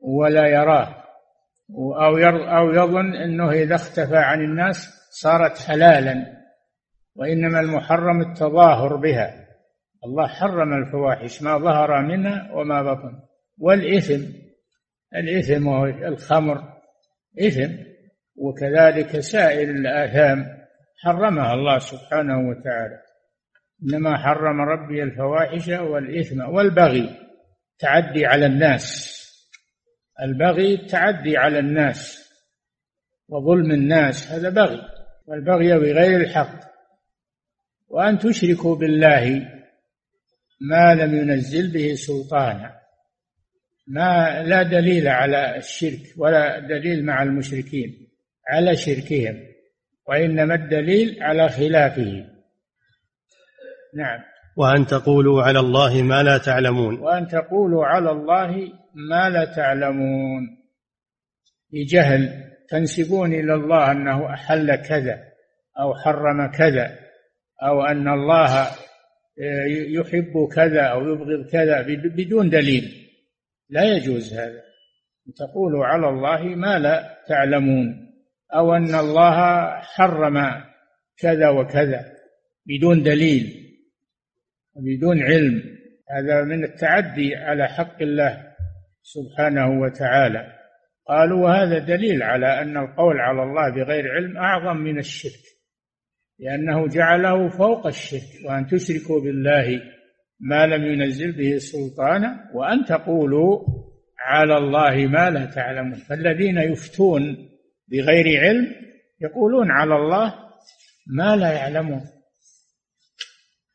[0.00, 1.02] ولا يراه
[1.76, 2.16] أو
[2.58, 6.42] أو يظن أنه إذا اختفى عن الناس صارت حلالا
[7.16, 9.48] وإنما المحرم التظاهر بها.
[10.04, 13.18] الله حرم الفواحش ما ظهر منها وما بطن.
[13.58, 14.24] والإثم
[15.14, 16.62] الإثم وهو الخمر
[17.40, 17.72] إثم.
[18.36, 20.61] وكذلك سائر الآثام.
[21.02, 23.02] حرمها الله سبحانه وتعالى.
[23.82, 27.18] إنما حرم ربي الفواحش والإثم والبغي
[27.78, 29.12] تعدي على الناس.
[30.22, 32.30] البغي التعدي على الناس
[33.28, 34.80] وظلم الناس هذا بغي
[35.26, 36.60] والبغي بغير الحق.
[37.88, 39.48] وأن تشركوا بالله
[40.60, 42.78] ما لم ينزل به سلطانا.
[43.86, 48.08] ما لا دليل على الشرك ولا دليل مع المشركين
[48.48, 49.51] على شركهم.
[50.08, 52.26] وإنما الدليل على خلافه.
[53.94, 54.20] نعم.
[54.56, 56.98] وأن تقولوا على الله ما لا تعلمون.
[56.98, 60.42] وأن تقولوا على الله ما لا تعلمون.
[61.72, 65.18] بجهل تنسبون إلى الله أنه أحل كذا
[65.80, 66.98] أو حرم كذا
[67.62, 68.66] أو أن الله
[69.68, 71.82] يحب كذا أو يبغض كذا
[72.16, 73.08] بدون دليل.
[73.70, 74.62] لا يجوز هذا.
[75.36, 78.01] تقولوا على الله ما لا تعلمون.
[78.54, 80.64] أو أن الله حرم
[81.18, 82.12] كذا وكذا
[82.66, 83.62] بدون دليل
[84.76, 85.62] بدون علم.
[86.10, 88.52] هذا من التعدي على حق الله
[89.02, 90.52] سبحانه وتعالى.
[91.06, 95.42] قالوا وهذا دليل على أن القول على الله بغير علم أعظم من الشرك
[96.38, 99.82] لأنه جعله فوق الشرك وأن تشركوا بالله
[100.40, 103.58] ما لم ينزل به سلطانا وأن تقولوا
[104.18, 105.94] على الله ما لا تعلمون.
[105.94, 107.51] فالذين يفتون
[107.88, 108.74] بغير علم
[109.20, 110.34] يقولون على الله
[111.06, 112.02] ما لا يعلمون.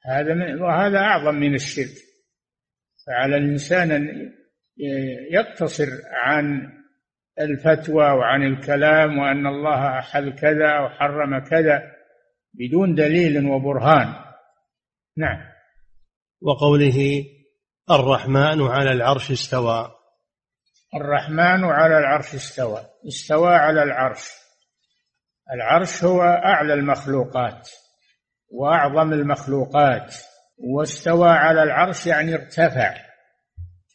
[0.05, 1.95] هذا من وهذا أعظم من الشرك.
[3.07, 4.33] فعلى الإنسان أن
[5.31, 6.73] يقتصر عن
[7.39, 11.83] الفتوى وعن الكلام وأن الله أحل كذا أو حرم كذا
[12.53, 14.15] بدون دليل وبرهان.
[15.17, 15.39] نعم.
[16.41, 17.25] وقوله
[17.91, 19.96] الرحمن على العرش استوى.
[20.95, 24.29] الرحمن على العرش استوى استوى على العرش.
[25.53, 27.69] العرش هو أعلى المخلوقات
[28.51, 30.15] وأعظم المخلوقات
[30.57, 32.95] واستوى على العرش يعني ارتفع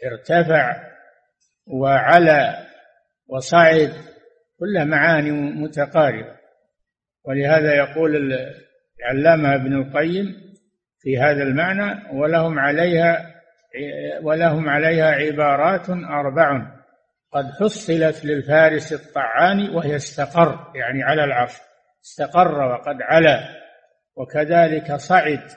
[0.04, 0.76] ارتفع
[1.66, 2.66] وعلى
[3.26, 3.92] وصعد
[4.58, 6.36] كلها معاني متقاربة.
[7.24, 8.16] ولهذا يقول
[9.00, 10.26] العلامة ابن القيم
[11.00, 13.32] في هذا المعنى ولهم عليها
[14.22, 16.81] ولهم عليها عبارات أربع
[17.34, 21.52] قد حصلت للفارس الطعان وهي استقر يعني على العرش
[22.04, 23.62] استقر وقد علا.
[24.16, 25.50] وكذلك صعد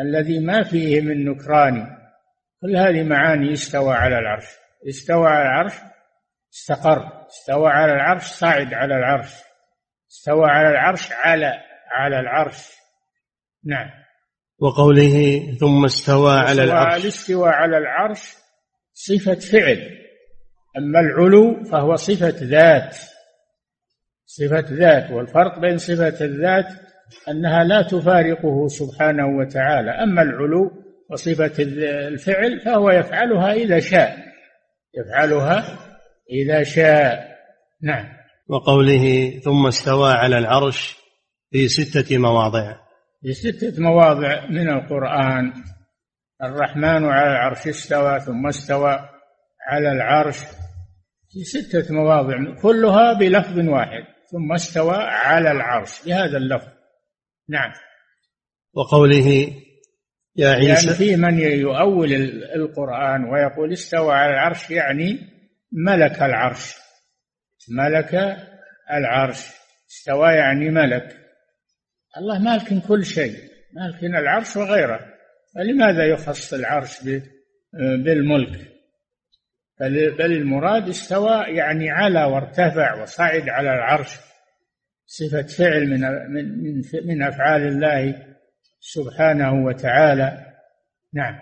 [0.00, 1.86] الذي ما فيه من نكران
[2.60, 4.46] كل هذه معاني استوى على العرش
[4.88, 5.74] استوى على العرش
[6.54, 9.32] استقر استوى على العرش صعد على العرش
[10.10, 11.52] استوى على العرش على
[11.90, 12.72] على العرش.
[13.64, 13.90] نعم.
[14.58, 17.02] وقوله ثم استوى على العرش.
[17.02, 18.34] الاستواء على العرش
[18.94, 20.01] صفة فعل.
[20.76, 22.96] أما العلو فهو صفة ذات
[24.26, 26.66] صفة ذات والفرق بين صفة الذات
[27.28, 29.90] أنها لا تفارقه سبحانه وتعالى.
[29.90, 30.70] أما العلو
[31.10, 31.52] وصفة
[32.08, 34.16] الفعل فهو يفعلها إذا شاء
[34.94, 35.78] يفعلها
[36.30, 37.32] إذا شاء.
[37.82, 38.06] نعم.
[38.48, 40.96] وقوله ثم استوى على العرش
[41.50, 42.76] في ستة مواضع.
[43.22, 45.52] في ستة مواضع من القرآن.
[46.42, 49.08] الرحمن على العرش استوى ثم استوى
[49.68, 50.36] على العرش.
[51.32, 56.68] في ستة مواضع كلها بلفظ واحد ثم استوى على العرش بهذا اللفظ.
[57.48, 57.72] نعم.
[58.74, 59.52] وقوله
[60.36, 62.12] يا عيسى يعني في من يؤول
[62.54, 65.18] القرآن ويقول استوى على العرش يعني
[65.72, 66.74] ملك العرش.
[67.68, 68.14] ملك
[68.90, 69.46] العرش.
[69.90, 71.16] استوى يعني ملك.
[72.18, 73.36] الله مالك كل شيء
[73.72, 75.00] مالك العرش وغيره.
[75.54, 77.00] فلماذا يخص العرش
[78.04, 78.71] بالملك؟
[79.90, 84.16] بل المراد استوى يعني على وارتفع وصعد على العرش.
[85.06, 88.26] صفة فعل من من من أفعال الله
[88.80, 90.46] سبحانه وتعالى.
[91.14, 91.34] نعم.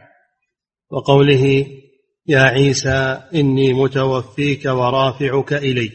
[0.91, 1.67] وقوله
[2.27, 5.91] يا عيسى إني متوفيك ورافعك إلي.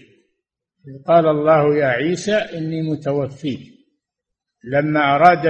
[1.07, 3.75] قال الله يا عيسى إني متوفيك.
[4.63, 5.45] لما أراد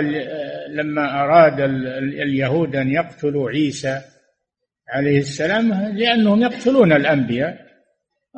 [0.70, 1.60] لما أراد
[2.00, 4.02] اليهود أن يقتلوا عيسى
[4.90, 7.66] عليه السلام لأنهم يقتلون الأنبياء.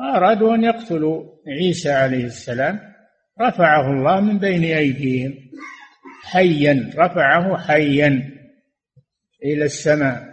[0.00, 2.80] أرادوا أن يقتلوا عيسى عليه السلام.
[3.40, 5.34] رفعه الله من بين أيديهم.
[6.22, 8.30] حيا رفعه حيا
[9.44, 10.28] إلى السماء.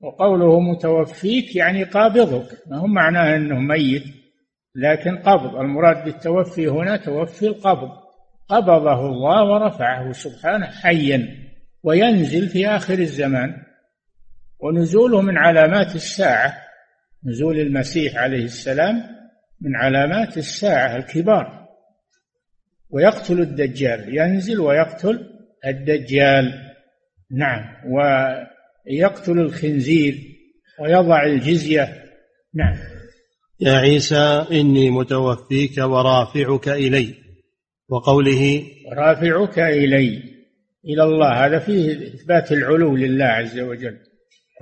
[0.00, 2.46] وقوله متوفيك يعني قابضك.
[2.66, 4.04] ما هو معناه أنه ميت
[4.74, 5.56] لكن قبض.
[5.56, 7.90] المراد بالتوفي هنا توفي القبض.
[8.48, 11.28] قبضه الله ورفعه سبحانه حيا.
[11.82, 13.56] وينزل في آخر الزمان.
[14.60, 16.54] ونزوله من علامات الساعة
[17.26, 18.94] نزول المسيح عليه السلام
[19.60, 21.66] من علامات الساعة الكبار.
[22.90, 25.30] ويقتل الدجال ينزل ويقتل
[25.66, 26.52] الدجال.
[27.30, 27.64] نعم
[28.86, 30.14] ويقتل الخنزير
[30.80, 32.04] ويضع الجزية.
[32.54, 32.76] نعم.
[33.60, 37.14] يا عيسى إني متوفيك ورافعك إلي.
[37.88, 40.22] وقوله رافعك إلي
[40.84, 41.46] إلى الله.
[41.46, 43.98] هذا فيه إثبات العلو لله عز وجل.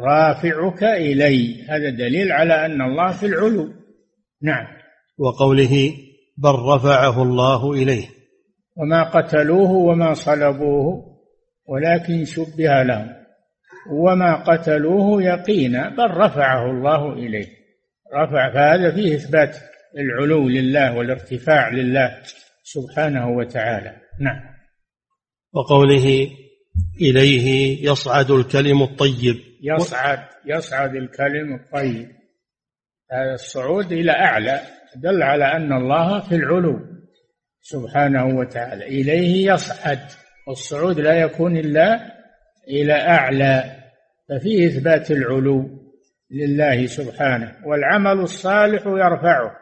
[0.00, 1.62] رافعك إلي.
[1.68, 3.72] هذا دليل على أن الله في العلو.
[4.42, 4.66] نعم.
[5.18, 5.94] وقوله
[6.38, 8.09] بل رفعه الله إليه.
[8.76, 11.04] وما قتلوه وما صلبوه
[11.68, 13.12] ولكن شبه لهم.
[13.90, 17.48] وما قتلوه يقينا بل رفعه الله إليه.
[18.14, 19.57] رفع فهذا فيه إثبات
[19.98, 22.20] العلو لله والارتفاع لله
[22.62, 23.96] سبحانه وتعالى.
[24.20, 24.40] نعم.
[25.52, 26.30] وقوله
[27.00, 29.53] إليه يصعد الكلم الطيب.
[29.64, 32.09] يصعد يصعد الكلم الطيب.
[33.12, 34.61] هذا الصعود إلى أعلى
[34.96, 36.81] دل على أن الله في العلو.
[37.61, 38.85] سبحانه وتعالى.
[38.85, 40.00] إليه يصعد.
[40.48, 42.00] والصعود لا يكون إلا
[42.68, 43.64] إلى أعلى.
[44.29, 45.70] ففيه إثبات العلو
[46.31, 47.57] لله سبحانه.
[47.64, 49.57] والعمل الصالح يرفعه.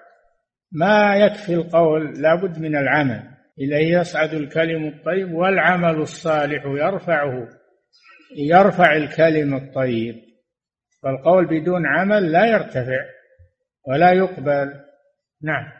[0.72, 3.22] ما يكفي القول لابد من العمل.
[3.58, 7.61] إليه يصعد الكلم الطيب والعمل الصالح يرفعه.
[8.36, 10.14] يرفع الكلم الطيب
[11.02, 13.04] فالقول بدون عمل لا يرتفع
[13.88, 14.72] ولا يقبل.
[15.42, 15.72] نعم.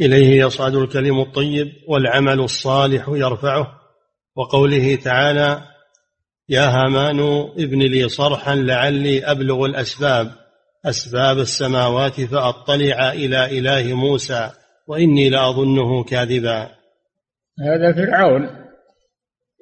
[0.00, 3.80] إليه يصعد الكلم الطيب والعمل الصالح يرفعه.
[4.36, 5.62] وقوله تعالى
[6.48, 7.20] يا هامان
[7.58, 10.32] ابن لي صرحا لعلي أبلغ الأسباب
[10.86, 14.50] أسباب السماوات فأطلع إلى إله موسى
[14.88, 16.70] وإني لأظنه كاذبا.
[17.60, 18.65] هذا فرعون.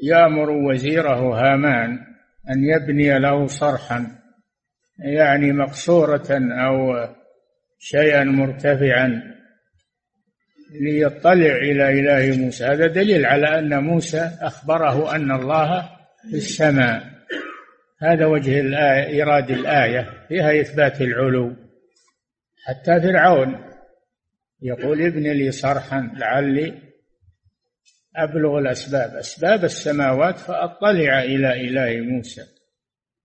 [0.02, 1.98] يأمر وزيره هامان
[2.50, 4.06] أن يبني له صرحا
[4.98, 6.28] يعني مقصورة
[6.66, 7.08] أو
[7.78, 9.34] شيئا مرتفعا
[10.80, 12.64] ليطلع إلى إله موسى.
[12.64, 15.82] هذا دليل على أن موسى أخبره أن الله
[16.30, 17.02] في السماء.
[18.02, 21.56] هذا وجه الآية إيراد الآية فيها إثبات العلو.
[22.64, 23.64] حتى فرعون
[24.62, 26.74] يقول ابن لي صرحا لعلي
[28.16, 29.10] أبلغ الأسباب.
[29.10, 32.42] أسباب السماوات فأطلع إلى إله موسى.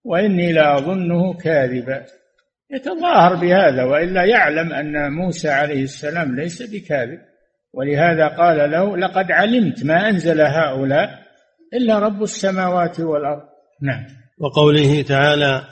[0.03, 2.05] وإني لأظنه كاذبا.
[2.71, 7.19] يتظاهر بهذا وإلا يعلم أن موسى عليه السلام ليس بكاذب.
[7.73, 11.09] ولهذا قال له لقد علمت ما أنزل هؤلاء
[11.73, 13.43] إلا رب السماوات والأرض.
[13.81, 14.05] نعم.
[14.39, 15.63] وقوله تعالى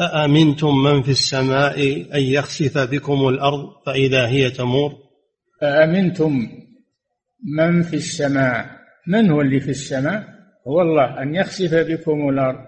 [0.00, 4.92] أأمنتم من في السماء أن يخسف بكم الأرض فإذا هي تمور؟
[5.62, 6.59] أأمنتم
[7.42, 8.66] من في السماء؟
[9.06, 10.24] من هو اللي في السماء؟
[10.68, 11.22] هو الله.
[11.22, 12.66] أن يخسف بكم الأرض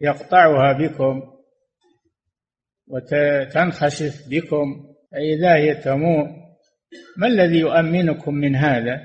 [0.00, 1.22] يقطعها بكم
[2.86, 4.84] وتنخسف بكم.
[5.12, 6.28] فإذا هي تمور
[7.16, 9.00] ما الذي يؤمنكم من هذا؟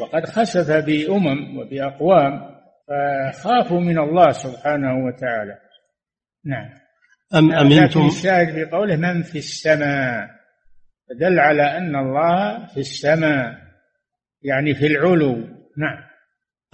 [0.00, 2.56] وقد خسف بأمم وبأقوام
[3.32, 5.58] فخافوا من الله سبحانه وتعالى.
[6.44, 6.68] نعم.
[7.34, 10.35] أم أمنتم؟ الشاهد بقوله من في السماء؟
[11.14, 13.54] دل على أن الله في السماء
[14.42, 15.34] يعني في العلو.
[15.78, 16.06] نعم.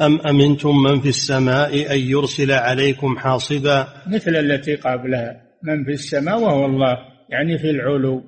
[0.00, 6.40] أم أمنتم من في السماء أن يرسل عليكم حاصبا؟ مثل التي قبلها من في السماء
[6.40, 6.98] وهو الله
[7.30, 8.18] يعني في العلو.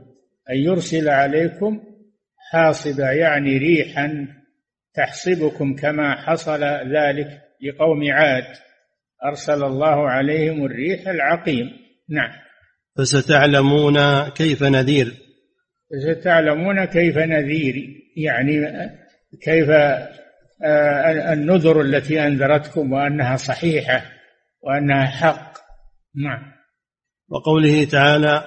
[0.50, 1.80] أن يرسل عليكم
[2.50, 4.28] حاصبا يعني ريحا
[4.94, 8.56] تحصبكم كما حصل ذلك لقوم عاد.
[9.24, 11.70] أرسل الله عليهم الريح العقيم.
[12.08, 12.30] نعم.
[12.98, 15.23] فستعلمون كيف نذير.
[16.02, 17.74] فستعلمون كيف نذير
[18.16, 18.66] يعني
[19.42, 19.70] كيف
[20.64, 24.04] آه، النذر التي أنذرتكم وأنها صحيحة
[24.62, 25.54] وأنها حق.
[26.14, 26.52] نعم.
[27.28, 28.44] وقوله تعالى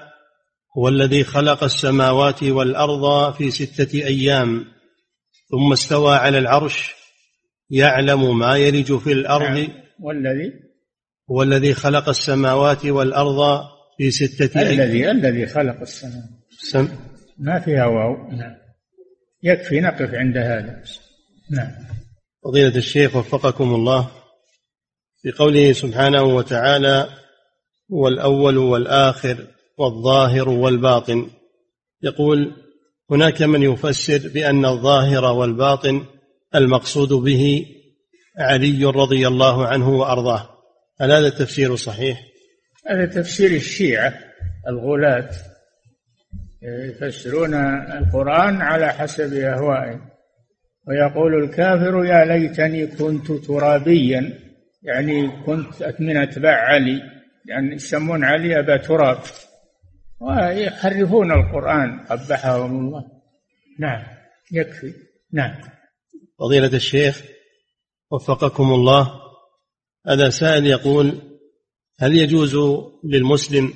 [0.77, 4.65] هو الذي خلق السماوات والأرض في ستة أيام
[5.51, 6.95] ثم استوى على العرش
[7.69, 9.57] يعلم ما يلج في الأرض.
[9.57, 9.67] نعم.
[9.99, 10.53] والذي؟
[11.31, 13.61] هو الذي خلق السماوات والأرض
[13.97, 14.79] في ستة أيام.
[14.79, 16.29] الذي الذي خلق السماوات.
[16.59, 16.87] سم...
[17.39, 18.31] ما فيها واو.
[18.31, 18.55] نعم.
[19.43, 20.83] يكفي نقف عند هذا.
[21.51, 21.71] نعم.
[22.43, 24.11] فضيلة الشيخ وفقكم الله.
[25.21, 27.09] في قوله سبحانه وتعالى
[27.93, 31.29] هو الأول والآخر والظاهر والباطن.
[32.03, 32.53] يقول
[33.11, 36.05] هناك من يفسر بأن الظاهر والباطن
[36.55, 37.65] المقصود به
[38.39, 40.49] علي رضي الله عنه وأرضاه.
[41.01, 42.23] هل هذا التفسير صحيح؟
[42.87, 44.13] هذا تفسير الشيعة
[44.67, 45.29] الغلاة.
[46.67, 47.53] يفسرون
[47.97, 50.09] القرآن على حسب أهوائهم
[50.87, 54.39] ويقول الكافر يا ليتني كنت ترابيا.
[54.83, 57.01] يعني كنت من أتباع علي.
[57.45, 59.17] يعني يسمون علي أبا تراب.
[60.19, 63.03] ويحرفون القرآن قبحهم الله.
[63.79, 64.03] نعم
[64.51, 64.93] يكفي.
[65.33, 65.55] نعم.
[66.39, 67.21] فضيلة الشيخ
[68.11, 69.11] وفقكم الله
[70.07, 71.21] هذا سائل يقول
[71.99, 72.55] هل يجوز
[73.03, 73.73] للمسلم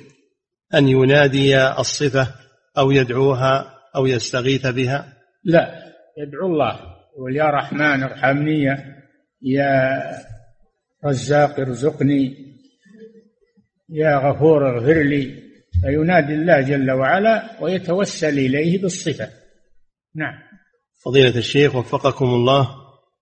[0.74, 2.41] أن ينادي الصفة
[2.78, 5.12] أو يدعوها أو يستغيث بها؟
[5.44, 6.80] لا يدعو الله.
[7.14, 8.64] يقول يا رحمن ارحمني.
[9.42, 10.02] يا
[11.06, 12.36] رزاق ارزقني.
[13.88, 15.42] يا غفور اغفر لي.
[15.82, 19.28] فينادي الله جل وعلا ويتوسل إليه بالصفة.
[20.14, 20.34] نعم.
[21.04, 22.68] فضيلة الشيخ وفقكم الله.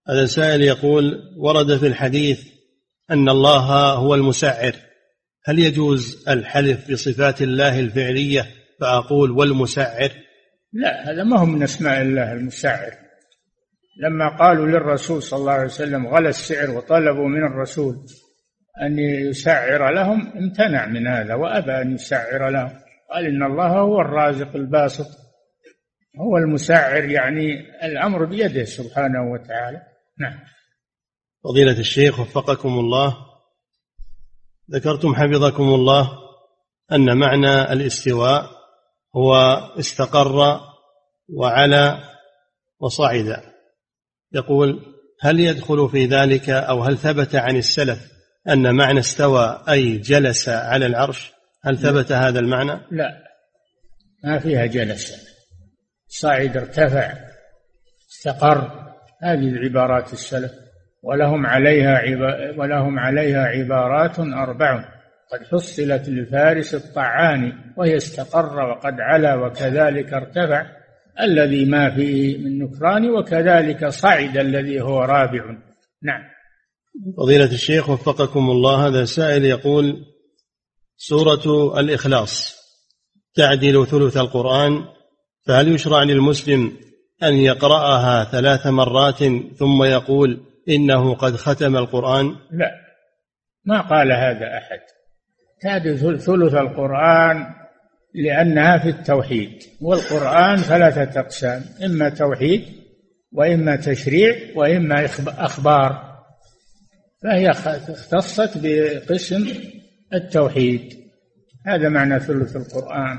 [0.08, 2.46] هذا سائل يقول ورد في الحديث
[3.10, 4.74] أن الله هو المسعر.
[5.44, 8.46] هل يجوز الحلف بصفات الله الفعلية
[8.80, 10.10] فأقول والمسعر.
[10.72, 12.92] لا هذا ما هو من أسماء الله المسعر.
[14.02, 17.96] لما قالوا للرسول صلى الله عليه وسلم غلى السعر وطلبوا من الرسول
[18.82, 22.80] أن يسعر لهم امتنع من هذا وأبى أن يسعر لهم.
[23.10, 25.06] قال إن الله هو الرازق الباسط.
[26.20, 29.82] هو المسعر يعني الأمر بيده سبحانه وتعالى.
[30.20, 30.38] نعم.
[31.44, 33.16] فضيلة الشيخ وفقكم الله.
[34.70, 36.10] ذكرتم حفظكم الله
[36.92, 38.59] أن معنى الاستواء
[39.16, 39.34] هو
[39.78, 40.60] استقر
[41.28, 41.98] وعلى
[42.80, 43.42] وصعد.
[44.32, 44.82] يقول
[45.20, 48.10] هل يدخل في ذلك أو هل ثبت عن السلف
[48.48, 51.32] أن معنى استوى أي جلس على العرش؟
[51.64, 53.24] هل ثبت هذا المعنى؟ لا.
[54.24, 55.30] ما فيها جلس.
[56.08, 57.12] صعد ارتفع
[58.10, 58.90] استقر.
[59.22, 60.52] هذه العبارات السلف.
[61.02, 62.02] ولهم عليها.
[62.56, 64.99] ولهم عليها عبارات أربع.
[65.32, 70.66] قد حصلت للفارس الطعان وهي استقر وقد علا وكذلك ارتفع
[71.20, 75.44] الذي ما فيه من نكران وكذلك صعد الذي هو رابع.
[76.02, 76.22] نعم.
[77.16, 80.06] فضيلة الشيخ وفقكم الله هذا سائل يقول
[80.96, 82.60] سورة الإخلاص
[83.34, 84.84] تعدل ثلث القرآن
[85.46, 86.76] فهل يشرع للمسلم
[87.22, 89.18] أن يقرأها ثلاث مرات
[89.58, 92.70] ثم يقول إنه قد ختم القرآن؟ لا
[93.64, 94.80] ما قال هذا أحد.
[95.60, 97.46] تعدل ثلث القرآن
[98.14, 102.64] لأنها في التوحيد والقرآن ثلاثة أقسام إما توحيد
[103.32, 106.10] وإما تشريع وإما أخبار.
[107.22, 109.46] فهي اختصت بقسم
[110.14, 111.00] التوحيد.
[111.66, 113.18] هذا معنى ثلث القرآن.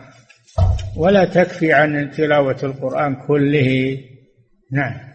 [0.97, 3.97] ولا تكفي عن تلاوة القرآن كله.
[4.71, 5.11] نعم.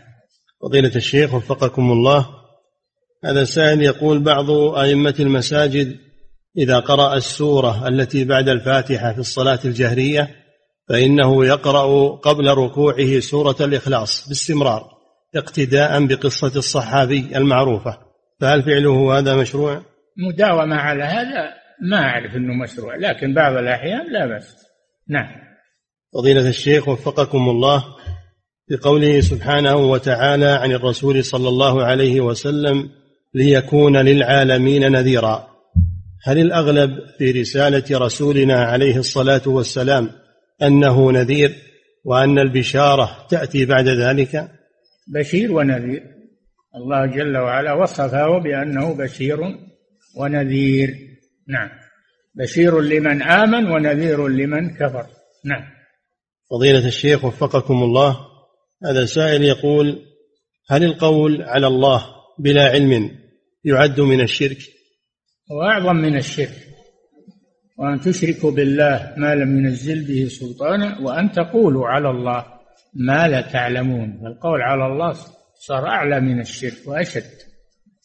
[0.62, 2.27] فضيلة الشيخ وفقكم الله
[3.24, 5.97] هذا سائل يقول بعض أئمة المساجد
[6.59, 10.31] إذا قرأ السورة التي بعد الفاتحة في الصلاة الجهرية
[10.89, 14.97] فإنه يقرأ قبل ركوعه سورة الإخلاص باستمرار
[15.37, 17.99] اقتداء بقصة الصحابي المعروفة.
[18.41, 19.83] فهل فعله هذا مشروع؟
[20.17, 24.57] مداومة على هذا ما أعرف أنه مشروع لكن بعض الأحيان لا بأس.
[25.09, 25.29] نعم.
[26.15, 27.85] فضيلة الشيخ وفقكم الله
[28.71, 32.91] بقوله سبحانه وتعالى عن الرسول صلى الله عليه وسلم
[33.35, 35.56] ليكون للعالمين نذيرا.
[36.27, 40.11] هل الأغلب في رسالة رسولنا عليه الصلاة والسلام
[40.62, 41.53] أنه نذير
[42.05, 44.51] وأن البشارة تأتي بعد ذلك؟
[45.09, 46.03] بشير ونذير.
[46.77, 49.39] الله جل وعلا وصفه بأنه بشير
[50.16, 50.95] ونذير.
[51.49, 51.68] نعم.
[52.35, 55.07] بشير لمن آمن ونذير لمن كفر.
[55.45, 55.64] نعم.
[56.51, 58.16] فضيلة الشيخ وفقكم الله
[58.85, 60.03] هذا سائل يقول
[60.68, 62.07] هل القول على الله
[62.39, 63.11] بلا علم
[63.64, 64.76] يعد من الشرك؟
[65.51, 66.67] وأعظم من الشرك.
[67.79, 72.45] وأن تشركوا بالله ما لم ينزل به سلطانا وأن تقولوا على الله
[72.95, 74.21] ما لا تعلمون.
[74.23, 75.13] فالقول على الله
[75.55, 77.31] صار أعلى من الشرك وأشد.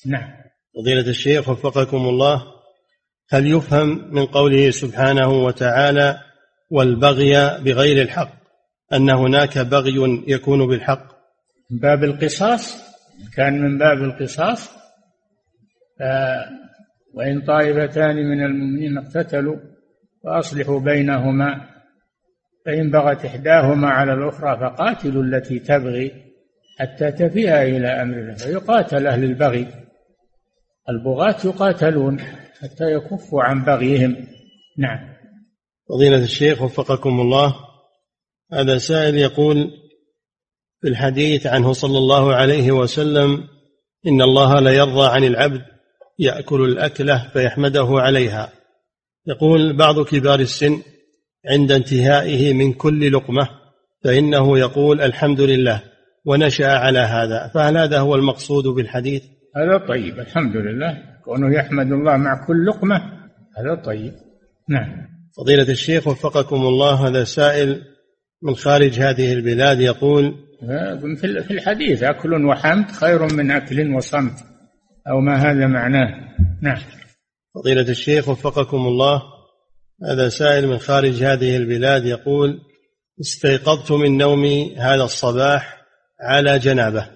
[0.06, 0.42] نعم.
[0.76, 2.44] فضيلة الشيخ وفقكم الله
[3.30, 6.20] هل يفهم من قوله سبحانه وتعالى
[6.72, 8.34] والبغي بغير الحق
[8.94, 11.04] أن هناك بغي يكون بالحق؟
[11.70, 12.78] باب القصاص
[13.36, 14.70] كان من باب القصاص
[17.14, 19.58] وإن طائفتان من المؤمنين اقتتلوا
[20.24, 21.72] فأصلحوا بينهما
[22.66, 26.12] فإن بغت إحداهما على الأخرى فقاتلوا التي تبغي
[26.80, 28.34] حتى تفيء إلى أمر الله.
[28.34, 29.68] فيقاتل أهل البغي
[30.90, 32.20] البغاة يقاتلون
[32.62, 34.28] حتى يكفوا عن بغيهم.
[34.78, 35.00] نعم.
[35.90, 37.56] فضيلة الشيخ وفقكم الله.
[38.54, 39.72] هذا سائل يقول
[40.82, 43.48] في الحديث عنه صلى الله عليه وسلم
[44.08, 45.62] إن الله لا يرضى عن العبد
[46.22, 48.50] يأكل الأكلة فيحمده عليها.
[49.28, 50.82] يقول بعض كبار السن
[51.50, 53.50] عند انتهائه من كل لقمة
[54.04, 55.82] فإنه يقول الحمد لله
[56.26, 57.52] ونشأ على هذا.
[57.54, 59.24] فهل هذا هو المقصود بالحديث؟
[59.56, 60.98] هذا طيب الحمد لله.
[61.26, 62.98] كونه يحمد الله مع كل لقمة
[63.58, 64.14] هذا طيب.
[64.70, 65.12] نعم.
[65.38, 67.82] فضيلة الشيخ وفقكم الله هذا سائل
[68.42, 70.36] من خارج هذه البلاد يقول
[71.18, 74.51] في الحديث أكل وحمد خير من أكل وصمت.
[75.08, 76.36] أو ما هذا معناه.
[76.62, 76.82] نعم.
[77.56, 79.22] فضيلة الشيخ وفقكم الله
[80.04, 82.62] هذا سائل من خارج هذه البلاد يقول
[83.22, 85.82] استيقظت من نومي هذا الصباح
[86.22, 87.10] على جنابة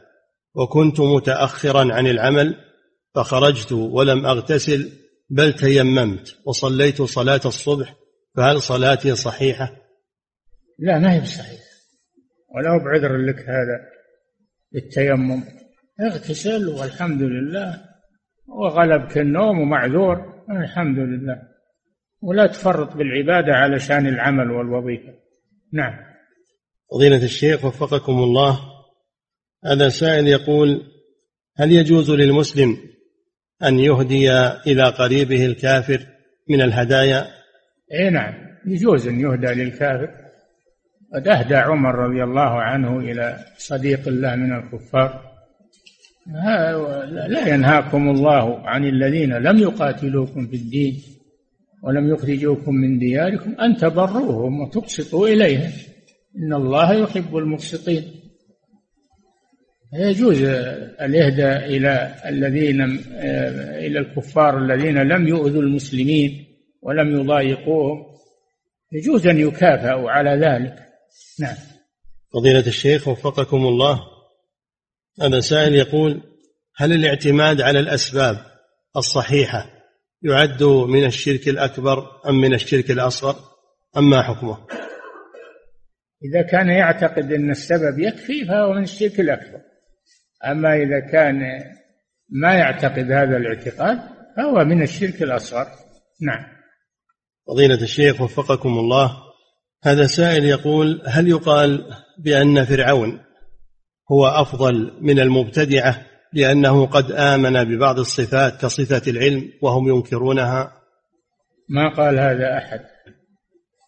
[0.55, 2.55] وكنت متاخرا عن العمل
[3.15, 4.91] فخرجت ولم أغتسل
[5.29, 7.95] بل تيممت وصليت صلاة الصبح
[8.35, 9.75] فهل صلاتي صحيحة؟
[10.79, 11.63] لا ما هي بصحيحة.
[12.55, 13.79] ولو بعذر لك هذا
[14.75, 15.43] التيمم.
[16.01, 17.81] اغتسل والحمد لله
[18.47, 21.41] وغلبك النوم ومعذور الحمد لله.
[22.21, 25.13] ولا تفرط بالعبادة علشان العمل والوظيفة.
[25.73, 25.93] نعم.
[26.91, 28.59] فضيلة الشيخ وفقكم الله.
[29.65, 30.81] هذا سائل يقول
[31.57, 32.77] هل يجوز للمسلم
[33.63, 34.31] أن يهدي
[34.67, 36.05] إلى قريبه الكافر
[36.49, 37.27] من الهدايا؟
[37.93, 38.33] إي نعم
[38.65, 40.09] يجوز أن يهدى للكافر.
[41.15, 45.34] قد أهدى عمر رضي الله عنه إلى صديق الله من الكفار.
[46.27, 51.01] لا ينهاكم الله عن الذين لم يقاتلوكم في الدين
[51.83, 55.71] ولم يخرجوكم من دياركم أن تبروهم وتقسطوا إليهم.
[56.37, 58.03] إن الله يحب المقسطين.
[59.93, 60.41] يجوز
[61.01, 62.81] الإهداء إلى الذين
[63.85, 66.45] إلى الكفار الذين لم يؤذوا المسلمين
[66.81, 68.05] ولم يضايقوهم.
[68.91, 70.75] يجوز أن يكافئوا على ذلك.
[71.39, 71.55] نعم.
[72.33, 74.14] فضيلة الشيخ وفقكم الله.
[75.21, 76.21] هذا سائل يقول
[76.77, 78.37] هل الاعتماد على الأسباب
[78.97, 79.69] الصحيحة
[80.21, 83.35] يعد من الشرك الأكبر أم من الشرك الأصغر؟
[83.97, 84.57] أم ما حكمه؟
[86.23, 89.61] إذا كان يعتقد أن السبب يكفي فهو من الشرك الأكبر.
[90.45, 91.41] أما إذا كان
[92.29, 93.99] ما يعتقد هذا الاعتقاد
[94.37, 95.65] فهو من الشرك الأصغر.
[96.21, 96.55] نعم.
[97.47, 99.17] فضيلة الشيخ وفقكم الله
[99.83, 103.24] هذا سائل يقول هل يقال بأن فرعون
[104.11, 110.71] هو أفضل من المبتدعة لأنه قد آمن ببعض الصفات كصفة العلم وهم ينكرونها.
[111.69, 112.79] ما قال هذا أحد.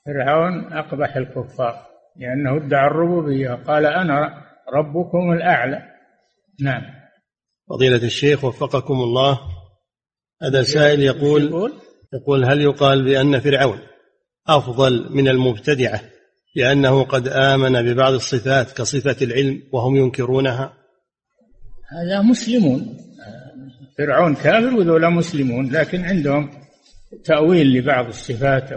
[0.06, 3.50] فرعون أقبح الكفار لأنه ادعى الربوبية.
[3.50, 4.44] قال أنا
[4.74, 5.82] ربكم الأعلى.
[6.62, 6.82] نعم.
[7.70, 9.40] فضيلة الشيخ وفقكم الله.
[10.44, 11.72] هذا سائل يقول
[12.14, 13.80] يقول هل يقال بأن فرعون
[14.48, 16.02] أفضل من المبتدعة
[16.56, 20.74] لأنه قد آمن ببعض الصفات كصفة العلم وهم ينكرونها.
[21.90, 22.98] هذا مسلمون.
[23.98, 26.50] فرعون كافر وذولا مسلمون لكن عندهم
[27.24, 28.70] تأويل لبعض الصفات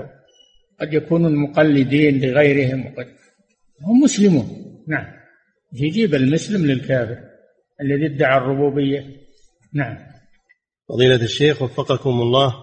[0.80, 3.06] قد يكونوا مقلدين لغيرهم وقد
[3.82, 4.48] هم مسلمون.
[4.88, 5.06] نعم.
[5.72, 7.18] يجيب المسلم للكافر
[7.80, 9.06] الذي ادعى الربوبية.
[9.74, 9.98] نعم.
[10.88, 12.54] فضيلة الشيخ وفقكم الله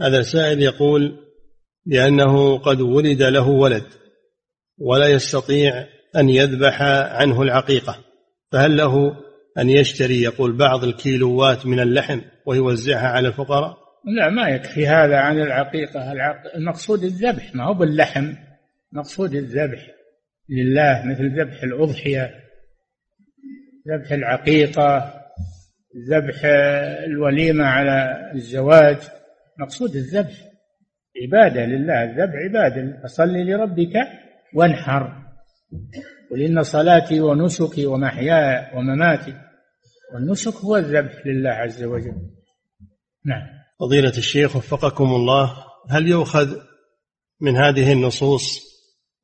[0.00, 1.18] هذا سائل يقول
[1.86, 3.84] لأنه قد ولد له ولد.
[4.78, 8.04] ولا يستطيع أن يذبح عنه العقيقة
[8.52, 9.16] فهل له
[9.58, 13.76] أن يشتري؟ يقول بعض الكيلوات من اللحم ويوزعها على الفقراء؟
[14.16, 16.12] لا ما يكفي هذا عن العقيقة.
[16.56, 18.32] المقصود الذبح ما هو باللحم.
[18.92, 19.86] مقصود الذبح
[20.48, 22.30] لله مثل ذبح الأضحية
[23.88, 25.14] ذبح العقيقة
[26.10, 26.40] ذبح
[27.04, 28.98] الوليمة على الزواج.
[29.58, 30.34] مقصود الذبح
[31.22, 32.04] عبادة لله.
[32.04, 33.02] الذبح عبادة.
[33.02, 33.96] فصل لربك
[34.54, 35.24] وانحر.
[36.30, 39.34] قل إن صلاتي ونسكي ومحياي ومماتي
[40.14, 42.16] والنسك هو الذبح لله عز وجل.
[43.26, 43.42] نعم.
[43.80, 45.54] فضيلة الشيخ وفقكم الله
[45.90, 46.56] هل يؤخذ
[47.40, 48.60] من هذه النصوص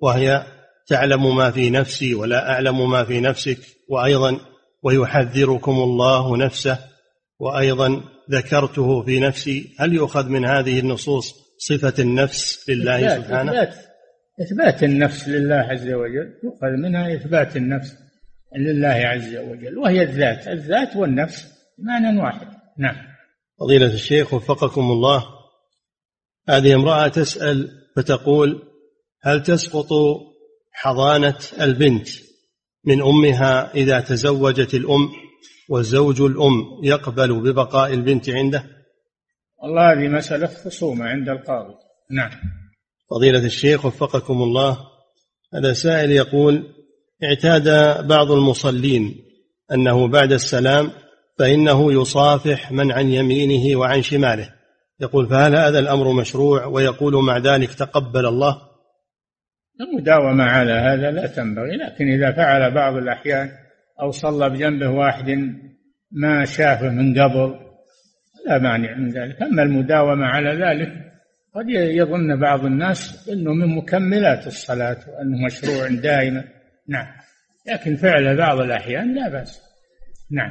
[0.01, 0.47] وهي
[0.87, 3.59] تعلم ما في نفسي ولا أعلم ما في نفسك
[3.89, 4.41] وأيضا
[4.83, 6.79] ويحذركم الله نفسه
[7.39, 13.53] وأيضا ذكرته في نفسي هل يؤخذ من هذه النصوص صفة النفس لله سبحانه؟
[14.41, 17.97] إثبات النفس لله عز وجل يؤخذ منها إثبات النفس
[18.57, 21.47] لله عز وجل وهي الذات الذات والنفس
[21.79, 22.47] معنى واحد.
[22.79, 22.97] نعم.
[23.61, 25.25] فضيلة الشيخ وفقكم الله
[26.49, 28.63] هذه امرأة تسأل فتقول
[29.23, 29.89] هل تسقط
[30.73, 32.09] حضانة البنت
[32.85, 35.11] من أمها إذا تزوجت الأم
[35.69, 38.65] وزوج الأم يقبل ببقاء البنت عنده؟
[39.63, 41.75] والله هذه مسألة خصومة عند القاضي.
[42.11, 42.31] نعم.
[43.11, 44.79] فضيلة الشيخ وفقكم الله
[45.55, 46.65] هذا سائل يقول
[47.25, 47.69] اعتاد
[48.07, 49.15] بعض المصلين
[49.73, 50.91] أنه بعد السلام
[51.39, 54.49] فإنه يصافح من عن يمينه وعن شماله.
[55.01, 58.57] يقول فهل هذا الأمر مشروع؟ ويقول مع ذلك تقبل الله.
[59.81, 63.49] المداومة على هذا لا تنبغي لكن إذا فعل بعض الأحيان
[64.03, 65.27] أو صلى بجنبه واحد
[66.13, 67.55] ما شافه من قبل
[68.47, 69.43] لا مانع من ذلك.
[69.43, 71.10] أما المداومة على ذلك
[71.55, 76.45] قد يظن بعض الناس أنه من مكملات الصلاة وأنه مشروع دائما
[76.89, 77.07] نعم.
[77.69, 79.61] لكن فعل بعض الأحيان لا بأس.
[80.31, 80.51] نعم.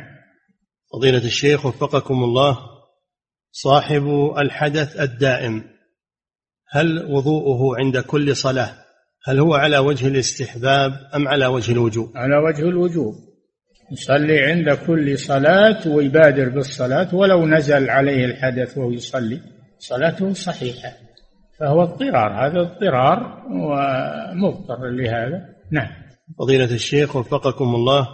[0.94, 2.58] فضيلة الشيخ وفقكم الله
[3.52, 5.64] صاحب الحدث الدائم
[6.72, 8.76] هل وضوءه عند كل صلاة؟
[9.24, 13.16] هل هو على وجه الاستحباب أم على وجه الوجوب؟ على وجه الوجوب.
[13.92, 19.42] يصلي عند كل صلاة ويبادر بالصلاة ولو نزل عليه الحدث وهو يصلي.
[19.80, 20.94] صلاته صحيحة
[21.60, 22.48] فهو اضطرار.
[22.48, 25.46] هذا اضطرار ومضطر لهذا.
[25.72, 25.90] نعم.
[26.40, 28.08] فضيلة الشيخ وفقكم الله.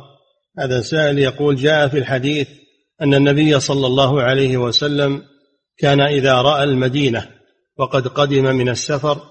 [0.59, 2.49] هذا سائل يقول جاء في الحديث
[3.01, 5.23] أن النبي صلى الله عليه وسلم
[5.77, 7.27] كان إذا رأى المدينة
[7.77, 9.21] وقد قدم من السفر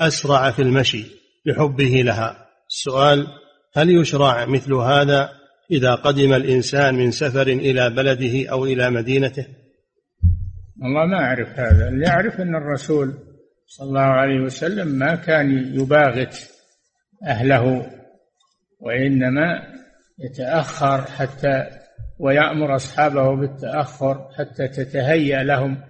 [0.00, 1.04] أسرع في المشي
[1.46, 2.46] لحبه لها.
[2.70, 3.26] السؤال
[3.74, 5.30] هل يشرع مثل هذا
[5.70, 9.46] إذا قدم الإنسان من سفر إلى بلده أو إلى مدينته؟
[10.82, 11.88] والله ما أعرف هذا.
[11.88, 13.14] اللي أعرف أن الرسول
[13.66, 16.50] صلى الله عليه وسلم ما كان يباغت
[17.26, 17.86] أهله
[18.80, 19.62] وإنما
[20.18, 21.66] يتأخر حتى
[22.18, 25.80] ويأمر أصحابه بالتأخر حتى تتهيأ لهم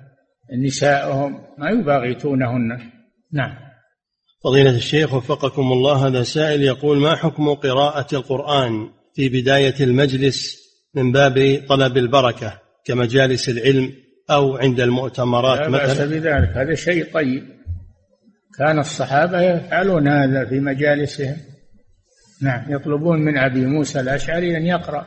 [0.64, 2.90] نساءهم ما يباغتونهن.
[3.32, 3.54] نعم.
[4.44, 10.64] فضيلة الشيخ وفقكم الله هذا سائل يقول ما حكم قراءة القرآن في بداية المجلس
[10.94, 13.92] من باب طلب البركة كمجالس العلم
[14.30, 16.56] أو عند المؤتمرات لا بأس مثلا بذلك.
[16.56, 17.44] هذا شيء طيب.
[18.58, 21.36] كان الصحابة يفعلون هذا في مجالسهم.
[22.42, 25.06] نعم يطلبون من أبي موسى الأشعري أن يقرأ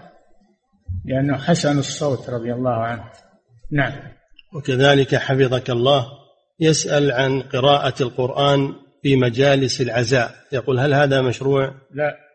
[1.05, 3.03] لأنه حسن الصوت رضي الله عنه.
[3.71, 3.93] نعم.
[4.53, 6.05] وكذلك حفظك الله
[6.59, 10.35] يسأل عن قراءة القرآن في مجالس العزاء.
[10.51, 12.26] يقول هل هذا مشروع؟ لا.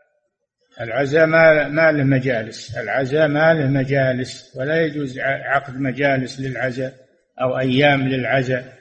[0.82, 2.76] العزاء ما ما له مجالس.
[2.76, 6.94] العزاء ما له مجالس ولا يجوز عقد مجالس للعزاء
[7.40, 8.78] أو أيام للعزاء.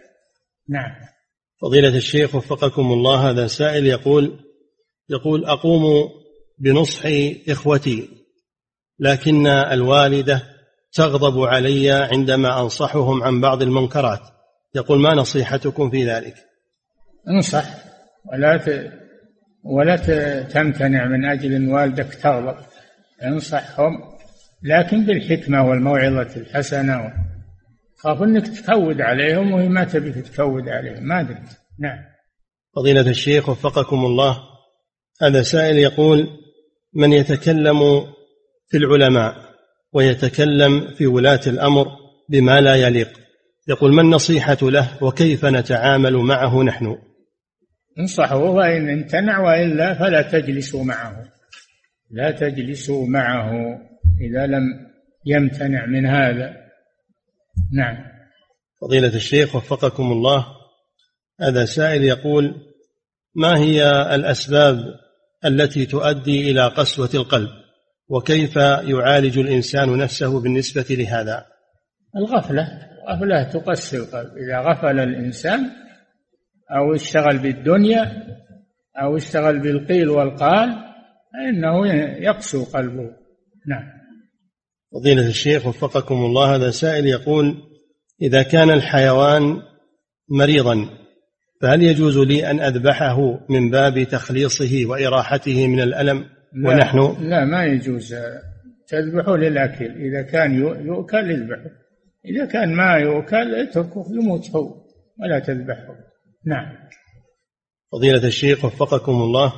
[0.69, 0.91] نعم.
[1.61, 4.39] فضيلة الشيخ وفقكم الله هذا سائل يقول
[5.09, 6.09] يقول أقوم
[6.59, 7.01] بنصح
[7.49, 8.09] إخوتي
[8.99, 10.43] لكن الوالدة
[10.93, 14.21] تغضب علي عندما أنصحهم عن بعض المنكرات.
[14.75, 16.35] يقول ما نصيحتكم في ذلك؟
[17.27, 17.63] انصح
[18.33, 18.59] ولا.
[19.63, 19.95] ولا
[20.43, 22.55] تمتنع من أجل أن والدك تغضب
[23.23, 24.11] انصحهم
[24.63, 27.13] لكن بالحكمة والموعظة الحسنة.
[27.97, 31.03] خاف أنك تكود عليهم وهي ما تبي تكود عليهم.
[31.03, 31.39] ما أدري.
[31.79, 31.97] نعم.
[32.75, 34.37] فضيلة الشيخ وفقكم الله.
[35.21, 36.27] هذا سائل يقول
[36.93, 37.79] من يتكلم
[38.67, 39.35] في العلماء
[39.93, 41.87] ويتكلم في ولاة الأمر
[42.29, 43.19] بما لا يليق
[43.67, 46.97] يقول ما النصيحة له وكيف نتعامل معه نحن؟
[47.99, 51.31] انصحه وإن امتنع وإلا فلا تجلسوا معه.
[52.11, 53.51] لا تجلسوا معه
[54.21, 54.63] إذا لم
[55.25, 56.53] يمتنع من هذا.
[57.73, 57.97] نعم.
[58.81, 60.45] فضيلة الشيخ وفقكم الله
[61.41, 62.55] هذا سائل يقول
[63.35, 64.77] ما هي الأسباب
[65.45, 67.49] التي تؤدي إلى قسوة القلب؟
[68.09, 71.45] وكيف يعالج الإنسان نفسه بالنسبة لهذا؟
[72.15, 72.67] الغفلة
[73.09, 74.37] غفلة تقسي القلب.
[74.37, 75.69] إذا غفل الإنسان
[76.77, 78.27] أو اشتغل بالدنيا
[79.01, 80.69] أو اشتغل بالقيل والقال
[81.33, 81.93] فإنه
[82.23, 83.09] يقسو قلبه.
[83.67, 83.83] نعم.
[84.93, 87.55] فضيلة الشيخ وفقكم الله هذا سائل يقول
[88.21, 89.61] إذا كان الحيوان
[90.29, 90.89] مريضا
[91.61, 97.65] فهل يجوز لي أن أذبحه من باب تخليصه وإراحته من الألم؟ لا ونحن؟ لا ما
[97.65, 98.15] يجوز.
[98.87, 100.55] تذبحه للأكل إذا كان
[100.85, 101.69] يؤكل اذبحه
[102.25, 104.73] إذا كان ما يؤكل اتركه يموت هو
[105.19, 106.10] ولا تذبحه.
[106.45, 106.75] نعم.
[107.91, 109.53] فضيلة الشيخ وفقكم الله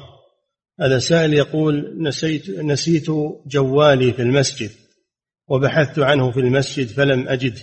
[0.79, 3.05] هذا سائل يقول نسيت نسيت
[3.47, 4.69] جوالي في المسجد
[5.47, 7.61] وبحثت عنه في المسجد فلم أجده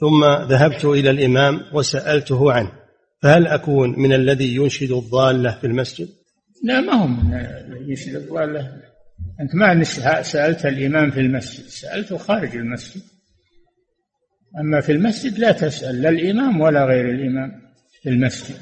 [0.00, 2.72] ثم ذهبت إلى الإمام وسألته عنه
[3.22, 6.08] فهل أكون من الذي ينشد الضالة في المسجد؟
[6.64, 8.60] لا ما هو من ينشد الضالة.
[9.40, 9.84] أنت ما
[10.22, 13.02] سألت الإمام في المسجد سألته خارج المسجد.
[14.60, 17.69] أما في المسجد لا تسأل لا الإمام ولا غير الإمام.
[18.02, 18.56] في المسجد.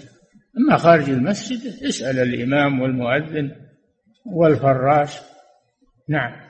[0.59, 3.51] أما خارج المسجد اسأل الإمام والمؤذن
[4.27, 5.13] والفراش.
[6.09, 6.49] نعم.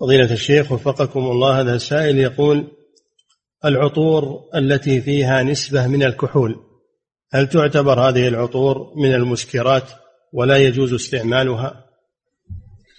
[0.00, 2.70] فضيلة الشيخ وفقكم الله هذا سائل يقول
[3.64, 6.56] العطور التي فيها نسبة من الكحول
[7.32, 9.90] هل تعتبر هذه العطور من المسكرات
[10.32, 11.84] ولا يجوز استعمالها؟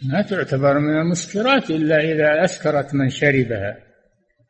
[0.04, 3.78] ما تعتبر من المسكرات إلا إذا أسكرت من شربها.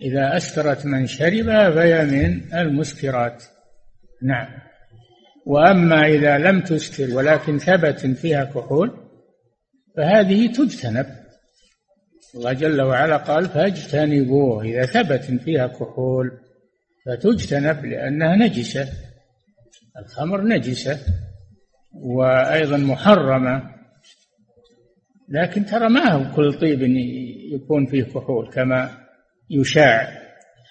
[0.02, 3.44] إذا أسكرت من شربها فهي من المسكرات.
[4.24, 4.48] نعم.
[5.46, 9.10] وأما إذا لم تسكر ولكن ثبت فيها كحول
[9.98, 11.06] فهذه تجتنب.
[12.36, 14.64] الله جل وعلا قال فاجتنبوه.
[14.64, 16.32] إذا ثبت فيها كحول
[17.06, 18.90] فتجتنب لأنها نجسة.
[20.00, 21.00] الخمر نجسة
[21.94, 23.76] وأيضا محرمة.
[25.30, 26.82] لكن ترى ما هو كل طيب
[27.54, 29.08] يكون فيه كحول كما
[29.50, 30.08] يشاع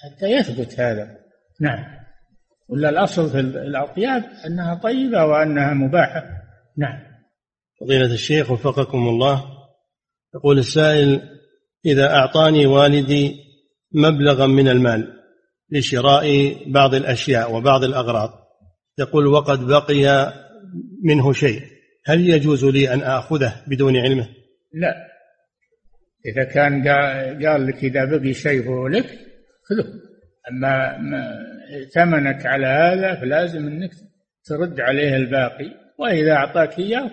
[0.02, 1.18] حتى يثبت هذا.
[1.60, 1.97] نعم.
[2.68, 6.22] ولا الأصل في الأطياب أنها طيبة وأنها مباحة.
[6.78, 7.08] نعم.
[7.80, 9.44] فضيلة الشيخ وفقكم الله
[10.34, 11.22] يقول السائل
[11.86, 13.36] إذا أعطاني والدي
[13.92, 15.12] مبلغا من المال
[15.70, 18.30] لشراء بعض الأشياء وبعض الأغراض
[18.98, 20.32] يقول وقد بقي
[21.04, 21.62] منه شيء
[22.06, 24.28] هل يجوز لي أن آخذه بدون علمه؟
[24.72, 25.08] لا.
[26.26, 26.88] إذا كان
[27.46, 29.06] قال لك إذا بقي شيء هو لك
[29.64, 30.07] خذه.
[30.50, 30.98] أما
[31.94, 33.90] ثمنك على هذا فلازم أنك
[34.44, 37.10] ترد عليه الباقي وإذا أعطاك إياه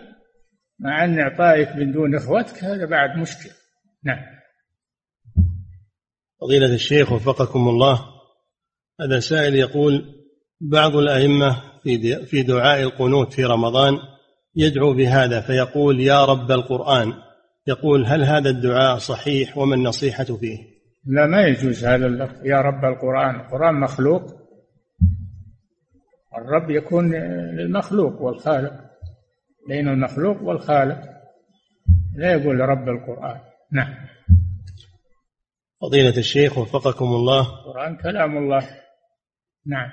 [0.79, 3.49] مع أن إعطائك من دون إخوتك هذا بعد مشكل
[4.03, 4.35] نعم.
[6.41, 7.99] فضيلة الشيخ وفقكم الله
[9.01, 10.05] هذا سائل يقول
[10.61, 13.97] بعض الأئمة في في دعاء القنوت في رمضان
[14.55, 17.13] يدعو بهذا فيقول يا رب القرآن.
[17.67, 20.74] يقول هل هذا الدعاء صحيح؟ وما النصيحة فيه؟
[21.05, 22.45] لا ما يجوز هذا اللفظ.
[22.45, 24.23] يا رب القرآن القرآن مخلوق.
[26.37, 27.15] الرب يكون
[27.55, 28.73] للمخلوق والخالق.
[29.67, 31.01] بين المخلوق والخالق.
[32.15, 33.39] لا يقول رب القرآن.
[33.71, 33.95] نعم.
[35.81, 37.41] فضيلة الشيخ وفقكم الله.
[37.41, 38.69] القرآن كلام الله.
[39.65, 39.89] نعم.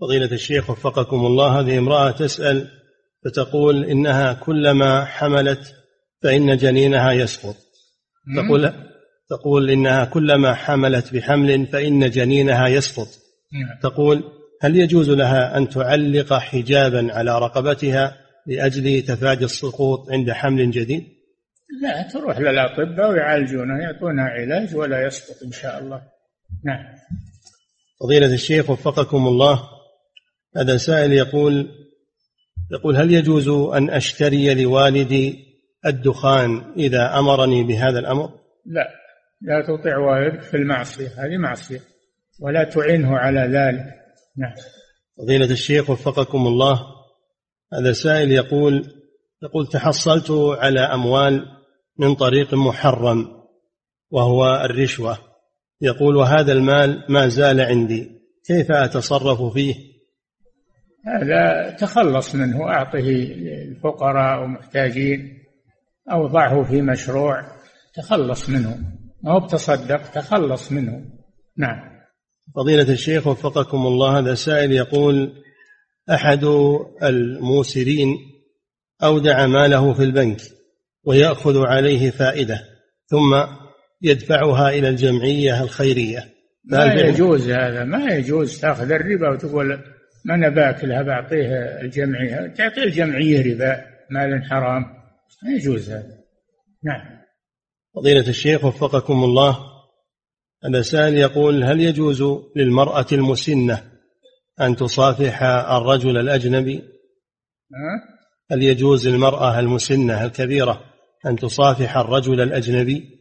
[0.00, 1.60] فضيلة الشيخ وفقكم الله.
[1.60, 2.68] هذه امرأة تسأل
[3.24, 5.74] فتقول إنها كلما حملت
[6.22, 7.56] فإن جنينها يسقط.
[8.36, 8.87] تقول
[9.30, 13.08] تقول إنها كلما حملت بحمل فإن جنينها يسقط.
[13.52, 13.78] نعم.
[13.82, 14.24] تقول
[14.60, 18.16] هل يجوز لها أن تعلق حجابا على رقبتها
[18.46, 21.04] لأجل تفادي السقوط عند حمل جديد؟
[21.82, 26.02] لا تروح للأطباء ويعالجونها يعطونها علاج ولا يسقط إن شاء الله.
[26.64, 26.84] نعم.
[28.00, 29.62] فضيلة الشيخ وفقكم الله
[30.56, 31.68] هذا سائل يقول
[32.72, 35.44] يقول هل يجوز أن أشتري لوالدي
[35.86, 38.30] الدخان إذا أمرني بهذا الأمر؟
[38.66, 38.88] لا.
[39.40, 41.80] لا تطع والدك في المعصية هذه معصية
[42.40, 43.84] ولا تعينه على ذلك.
[44.36, 44.54] نعم.
[45.18, 46.80] فضيلة الشيخ وفقكم الله
[47.72, 48.92] هذا سائل يقول
[49.42, 51.46] يقول تحصلت على أموال
[51.98, 53.38] من طريق محرم
[54.10, 55.18] وهو الرشوة.
[55.80, 58.10] يقول وهذا المال ما زال عندي
[58.46, 59.74] كيف أتصرف فيه؟
[61.06, 62.98] هذا تخلص منه أعطه
[63.68, 65.38] الفقراء ومحتاجين
[66.12, 67.42] أو ضعه في مشروع
[67.94, 68.97] تخلص منه.
[69.22, 71.04] ما هو بتصدق تخلص منه.
[71.56, 71.98] نعم.
[72.54, 75.32] فضيلة الشيخ وفقكم الله هذا سائل يقول
[76.10, 76.44] أحد
[77.02, 78.16] الموسرين
[79.02, 80.40] أودع ماله في البنك
[81.04, 82.60] ويأخذ عليه فائدة
[83.06, 83.44] ثم
[84.02, 86.24] يدفعها إلى الجمعية الخيرية.
[86.64, 88.60] ما يجوز هذا ما يجوز.
[88.60, 89.80] تأخذ الربا وتقول
[90.24, 91.46] ما أنا باكلها بعطيه
[91.82, 92.46] الجمعية.
[92.46, 94.82] تعطي الجمعية ربا مال حرام.
[95.42, 96.18] ما يجوز هذا.
[96.84, 97.17] نعم.
[97.94, 99.58] فضيلة الشيخ وفقكم الله
[100.64, 102.22] هذا سائل يقول هل يجوز
[102.56, 103.82] للمرأة المسنة
[104.60, 106.82] أن تصافح الرجل الأجنبي؟
[108.50, 110.84] هل يجوز للمرأة المسنة الكبيرة
[111.26, 113.18] أن تصافح الرجل الأجنبي؟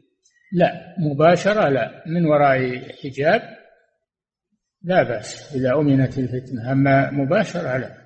[0.53, 2.03] لا مباشرة لا.
[2.07, 3.41] من وراء حجاب
[4.83, 7.97] لا بأس إذا أمنت الفتنة أما مباشرة لا.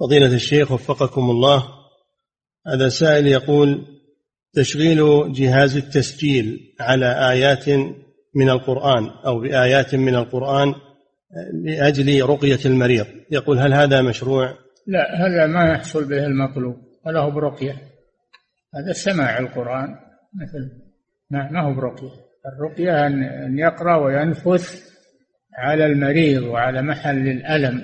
[0.00, 1.68] فضيلة الشيخ وفقكم الله
[2.66, 3.93] هذا سائل يقول
[4.54, 7.68] تشغيل جهاز التسجيل على آيات
[8.34, 10.74] من القرآن أو بآيات من القرآن
[11.64, 13.06] لأجل رقية المريض.
[13.30, 14.54] يقول هل هذا مشروع؟
[14.86, 16.76] لا هذا ما يحصل به المطلوب
[17.06, 17.76] ولا هو برقية.
[18.74, 19.88] هذا سماع القرآن
[20.34, 20.70] مثل
[21.30, 22.24] ما, ما هو برقية.
[22.56, 23.06] الرقية
[23.46, 24.94] أن يقرأ وينفث
[25.58, 27.74] على المريض وعلى محل الألم.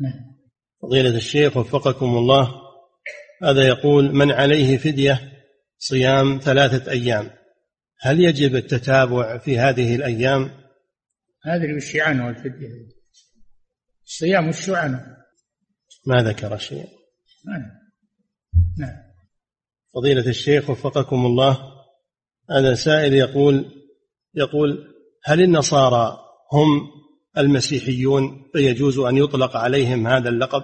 [0.00, 0.28] نعم.
[0.82, 2.48] فضيلة الشيخ وفقكم الله.
[3.42, 5.20] هذا يقول من عليه فدية
[5.78, 7.30] صيام ثلاثة أيام.
[8.00, 10.50] هل يجب التتابع في هذه الأيام؟
[11.44, 12.68] هذا وش عنه الفدية.
[14.06, 15.16] الصيام وش عنه؟
[16.06, 16.86] ما ذكر شيء.
[17.46, 17.78] نعم
[18.78, 18.96] نعم.
[19.94, 21.58] فضيلة الشيخ وفقكم الله
[22.50, 23.64] هذا سائل يقول
[24.34, 26.18] يقول هل النصارى
[26.52, 26.90] هم
[27.38, 30.62] المسيحيون فيجوز أن يطلق عليهم هذا اللقب؟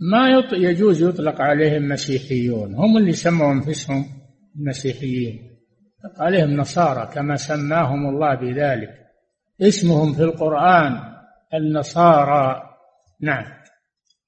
[0.00, 2.74] ما يجوز يطلق عليهم مسيحيون.
[2.74, 4.17] هم اللي سموا أنفسهم.
[4.56, 5.58] المسيحيين.
[6.16, 8.94] عليهم نصارى كما سماهم الله بذلك.
[9.60, 11.00] اسمهم في القرآن
[11.54, 12.62] النصارى.
[13.20, 13.44] نعم.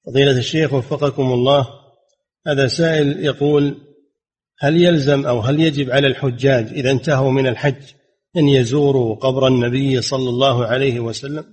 [0.05, 1.67] فضيلة الشيخ وفقكم الله
[2.47, 3.77] هذا سائل يقول
[4.59, 7.81] هل يلزم أو هل يجب على الحجاج إذا انتهوا من الحج
[8.37, 11.45] أن يزوروا قبر النبي صلى الله عليه وسلم؟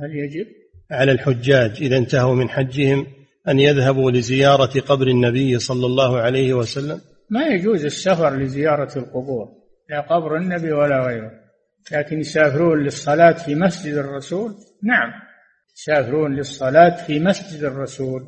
[0.00, 0.46] هل يجب؟
[0.90, 3.06] على الحجاج إذا انتهوا من حجهم
[3.48, 7.00] أن يذهبوا لزيارة قبر النبي صلى الله عليه وسلم؟
[7.30, 11.30] ما يجوز السفر لزيارة القبور لا قبر النبي ولا غيره.
[11.92, 15.12] لكن يسافرون للصلاة في مسجد الرسول؟ نعم.
[15.76, 18.22] يسافرون للصلاة في مسجد الرسول.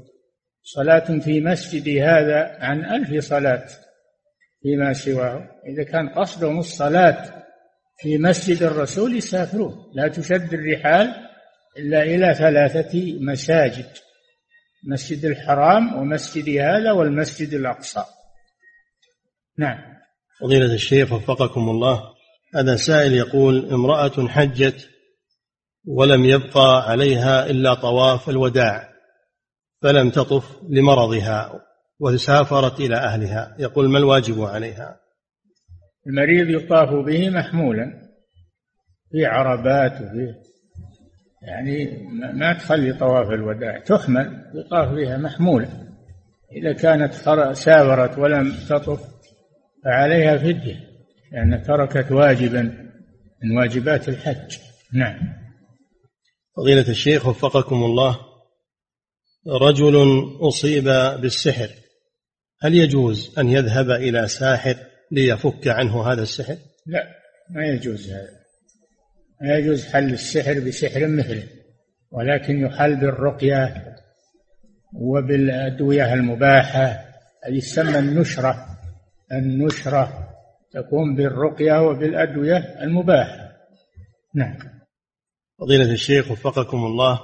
[0.63, 3.67] صلاة في مسجد هذا عن ألف صلاة
[4.63, 5.49] فيما سواه.
[5.67, 7.45] إذا كان قصدهم الصلاة
[7.99, 9.75] في مسجد الرسول يسافرون.
[9.95, 11.15] لا تشد الرحال
[11.79, 13.87] إلا إلى ثلاثة مساجد
[14.89, 18.05] مسجد الحرام ومسجد هذا والمسجد الأقصى.
[19.59, 19.79] نعم.
[20.41, 22.15] فضيلة الشيخ وفقكم الله
[22.55, 24.91] هذا سائل يقول امرأة حجت
[25.87, 28.89] ولم يبقى عليها إلا طواف الوداع
[29.83, 31.61] فلم تطف لمرضها
[32.01, 35.01] وسافرت إلى أهلها يقول ما الواجب عليها؟
[36.07, 38.05] المريض يطاف به محمولا
[39.11, 40.35] في عربات وفي
[41.43, 45.69] يعني ما تخلي طواف الوداع تحمل يطاف بها محمولة
[46.53, 47.15] إذا كانت
[47.55, 49.14] سافرت ولم تطف
[49.85, 50.95] فعليها فدية
[51.33, 52.63] لأن تركت واجبا
[53.43, 54.59] من واجبات الحج.
[54.93, 55.19] نعم.
[56.57, 58.19] فضيلة الشيخ وفقكم الله
[59.47, 60.85] رجل أصيب
[61.21, 61.71] بالسحر
[62.63, 64.77] هل يجوز أن يذهب إلى ساحر
[65.11, 66.57] ليفك عنه هذا السحر؟
[66.87, 67.09] لا
[67.51, 68.45] ما يجوز هذا.
[69.41, 71.49] لا يجوز حل السحر بسحر مثله
[72.11, 73.95] ولكن يحل بالرقية
[74.93, 77.05] وبالأدوية المباحة
[77.45, 78.74] هذه تسمى النشرة.
[79.39, 80.29] النشرة
[80.73, 83.53] تكون بالرقية وبالأدوية المباحة.
[84.35, 84.57] نعم.
[85.61, 87.21] فضيلة الشيخ وفقكم الله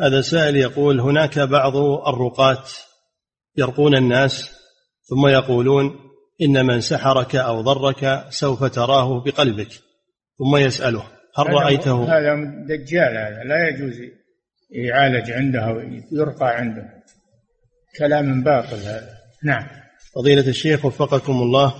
[0.00, 1.76] هذا سائل يقول هناك بعض
[2.06, 2.64] الرقاة
[3.56, 4.58] يرقون الناس
[5.02, 5.98] ثم يقولون
[6.42, 9.68] إن من سحرك أو ضرك سوف تراه بقلبك.
[10.38, 11.02] ثم يسأله
[11.38, 12.34] هل رأيته؟ هذا
[12.68, 13.94] دجال هذا لا يجوز
[14.70, 17.02] يعالج عنده ويرقى عنده.
[17.98, 19.18] كلام باطل هذا.
[19.44, 19.66] نعم.
[20.18, 21.74] فضيلة الشيخ وفقكم الله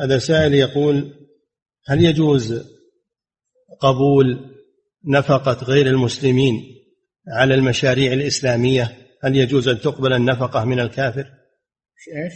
[0.00, 1.12] هذا سائل يقول
[1.86, 2.72] هل يجوز
[3.80, 4.56] قبول
[5.08, 6.62] نفقة غير المسلمين
[7.28, 11.26] على المشاريع الإسلامية؟ هل يجوز أن تقبل النفقة من الكافر؟
[12.16, 12.32] إيش؟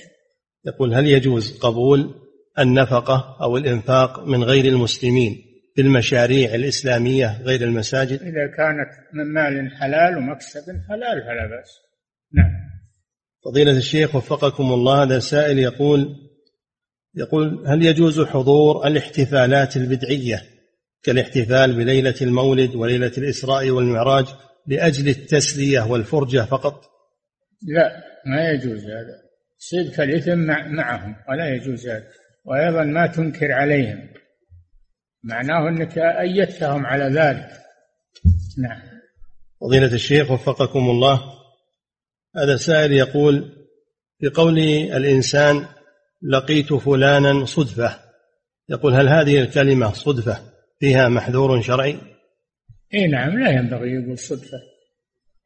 [0.65, 2.15] يقول هل يجوز قبول
[2.59, 5.37] النفقة أو الإنفاق من غير المسلمين
[5.75, 11.71] في المشاريع الإسلامية غير المساجد؟ إذا كانت من مال حلال ومكسب حلال فلا بأس.
[12.33, 12.76] نعم.
[13.47, 16.17] فضيلة الشيخ وفقكم الله هذا سائل يقول
[17.15, 20.43] يقول هل يجوز حضور الاحتفالات البدعية
[21.03, 24.27] كالاحتفال بليلة المولد وليلة الإسراء والمعراج
[24.67, 26.85] لأجل التسلية والفرجة فقط؟
[27.63, 29.17] لا ما يجوز هذا.
[29.59, 30.39] صدق الإثم
[30.77, 32.07] معهم ولا يجوز هذا.
[32.45, 34.09] وأيضا ما تنكر عليهم.
[35.25, 37.49] معناه أنك أيدتهم على ذلك.
[38.59, 38.83] نعم.
[39.61, 41.36] فضيلة الشيخ وفقكم الله
[42.37, 43.53] هذا سائل يقول
[44.21, 45.67] بقول الإنسان
[46.23, 47.97] لقيت فلانا صدفة.
[48.69, 50.39] يقول هل هذه الكلمة صدفة
[50.81, 51.99] فيها محذور شرعي؟
[52.95, 54.59] إي نعم لا ينبغي يقول صدفة.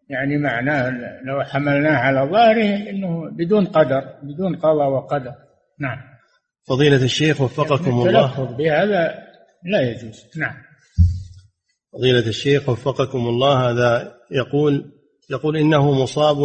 [0.09, 0.91] يعني معناه
[1.27, 5.35] لو حملناه على ظاهره إنه بدون قدر بدون قضاء وقدر.
[5.79, 5.99] نعم.
[6.69, 8.25] فضيلة الشيخ وفقكم الله.
[8.25, 9.19] التلفظ بهذا
[9.65, 10.25] لا يجوز.
[10.37, 10.57] نعم.
[11.93, 13.71] فضيلة الشيخ وفقكم الله.
[13.71, 14.93] هذا يقول
[15.31, 16.37] يقول إنه مصاب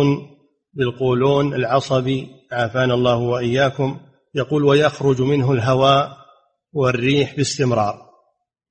[0.75, 3.99] بالقولون العصبي عافانا الله وإياكم
[4.35, 6.17] يقول ويخرج منه الهواء
[6.73, 8.05] والريح باستمرار.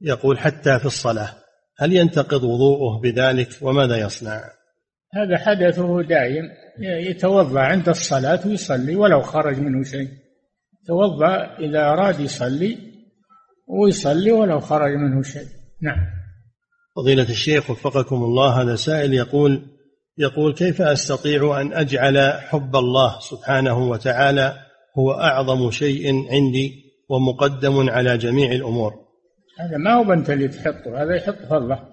[0.00, 1.30] يقول حتى في الصلاة.
[1.78, 4.40] هل ينتقض وضوءه بذلك وماذا يصنع؟
[5.14, 6.44] هذا حدثه دائم
[6.80, 10.08] يتوضأ عند الصلاة ويصلي ولو خرج منه شيء.
[10.86, 12.78] توضا إذا أراد يصلي
[13.68, 15.46] ويصلي ولو خرج منه شيء.
[15.82, 16.06] نعم.
[16.96, 19.73] فضيلة الشيخ وفقكم الله هذا سائل يقول
[20.18, 24.54] يقول كيف أستطيع أن أجعل حب الله سبحانه وتعالى
[24.98, 28.92] هو أعظم شيء عندي ومقدم على جميع الأمور؟
[29.58, 31.88] هذا ما هو أنت اللي تحطه هذا يحطه الله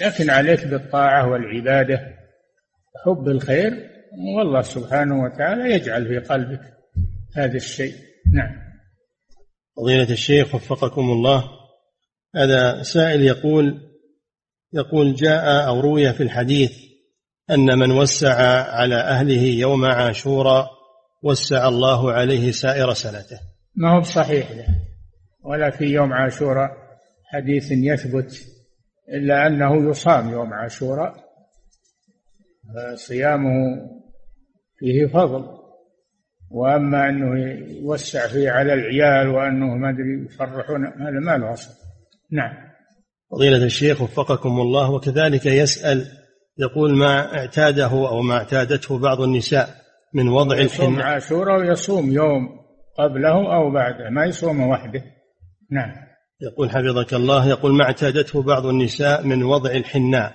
[0.00, 2.00] لكن عليك بالطاعة والعبادة.
[3.04, 3.90] حب الخير
[4.36, 6.60] والله سبحانه وتعالى يجعل في قلبك
[7.36, 7.94] هذا الشيء.
[8.32, 8.64] نعم.
[9.76, 11.44] فضيلة الشيخ وفقكم الله.
[12.36, 13.80] هذا سائل يقول
[14.72, 16.93] يقول جاء أو روي في الحديث
[17.50, 18.34] أن من وسع
[18.72, 20.70] على أهله يوم عاشوراء
[21.22, 23.40] وسع الله عليه سائر سنته.
[23.76, 24.66] ما هو بصحيح له
[25.42, 26.70] ولا في يوم عاشوراء
[27.24, 28.46] حديث يثبت
[29.08, 31.14] إلا أنه يصام يوم عاشوراء
[32.94, 33.50] صيامه
[34.78, 35.64] فيه فضل.
[36.50, 37.50] وأما أنه
[37.82, 41.70] يوسع فيه على العيال وأنه ما أدري يفرحون هذا ما له أصل.
[42.32, 42.52] نعم.
[43.30, 46.23] فضيلة الشيخ وفقكم الله وكذلك يسأل
[46.58, 49.68] يقول ما اعتاده أو ما اعتادته بعض النساء
[50.14, 52.48] من وضع يصوم عاشوراء ويصوم يوم
[52.98, 55.02] قبله أو بعده ما يصوم وحده.
[55.70, 55.92] نعم.
[56.40, 60.34] يقول حفظك الله يقول ما اعتادته بعض النساء من وضع الحناء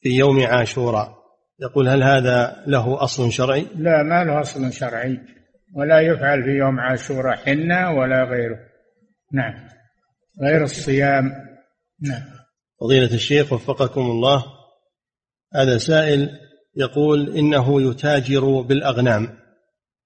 [0.00, 1.22] في يوم عاشوراء
[1.60, 5.20] يقول هل هذا له أصل شرعي؟ لا ما له أصل شرعي.
[5.74, 8.58] ولا يفعل في يوم عاشوراء حنة ولا غيره.
[9.32, 9.54] نعم.
[10.42, 11.24] غير الصيام.
[12.02, 12.22] نعم.
[12.80, 14.44] فضيلة الشيخ وفقكم الله.
[15.54, 16.30] هذا سائل
[16.76, 19.28] يقول إنه يتاجر بالأغنام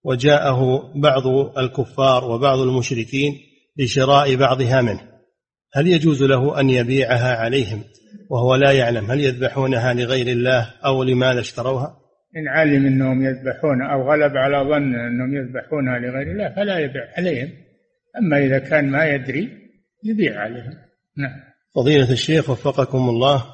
[0.05, 1.27] وجاءه بعض
[1.59, 3.33] الكفار وبعض المشركين
[3.79, 5.01] لشراء بعضها منه.
[5.75, 7.85] هل يجوز له أن يبيعها عليهم
[8.31, 11.97] وهو لا يعلم هل يذبحونها لغير الله أو لماذا اشتروها؟
[12.37, 17.49] إن علم إنهم يذبحون أو غلب على ظن إنهم يذبحونها لغير الله فلا يبيع عليهم.
[18.19, 19.49] أما إذا كان ما يدري
[20.05, 20.75] يبيع عليهم.
[21.19, 21.47] نعم.
[21.75, 23.45] فضيلة الشيخ وفقكم الله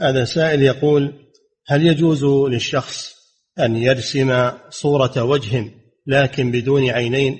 [0.00, 1.25] هذا سائل يقول
[1.68, 3.16] هل يجوز للشخص
[3.58, 5.70] أن يرسم صورة وجه
[6.06, 7.38] لكن بدون عينين؟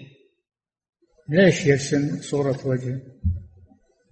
[1.29, 3.03] ليش يرسم صورة وجه؟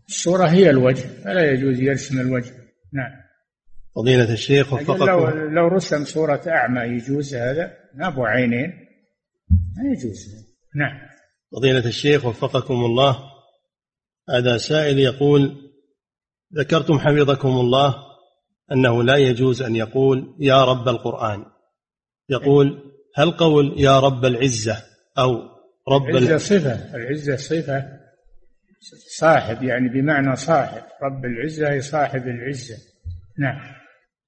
[0.08, 2.52] الصورة هي الوجه فلا يجوز يرسم الوجه.
[2.92, 3.24] نعم.
[3.96, 5.04] فضيلة الشيخ وفقكم.
[5.04, 8.70] لو, لو رسم صورة أعمى يجوز هذا؟ ما أبو عينين.
[9.76, 10.26] ما يجوز.
[10.74, 11.08] نعم.
[11.52, 13.18] فضيلة الشيخ وفقكم الله.
[14.30, 15.70] هذا سائل يقول
[16.58, 18.03] ذكرتم حفظكم الله
[18.72, 21.44] أنه لا يجوز أن يقول يا رب القرآن.
[22.28, 24.82] يقول هل قول يا رب العزة
[25.18, 25.42] أو
[25.88, 27.84] رب العزة صفة العزة صفة
[29.18, 30.82] صاحب يعني بمعنى صاحب.
[31.02, 32.76] رب العزة هي صاحب العزة.
[33.38, 33.74] نعم.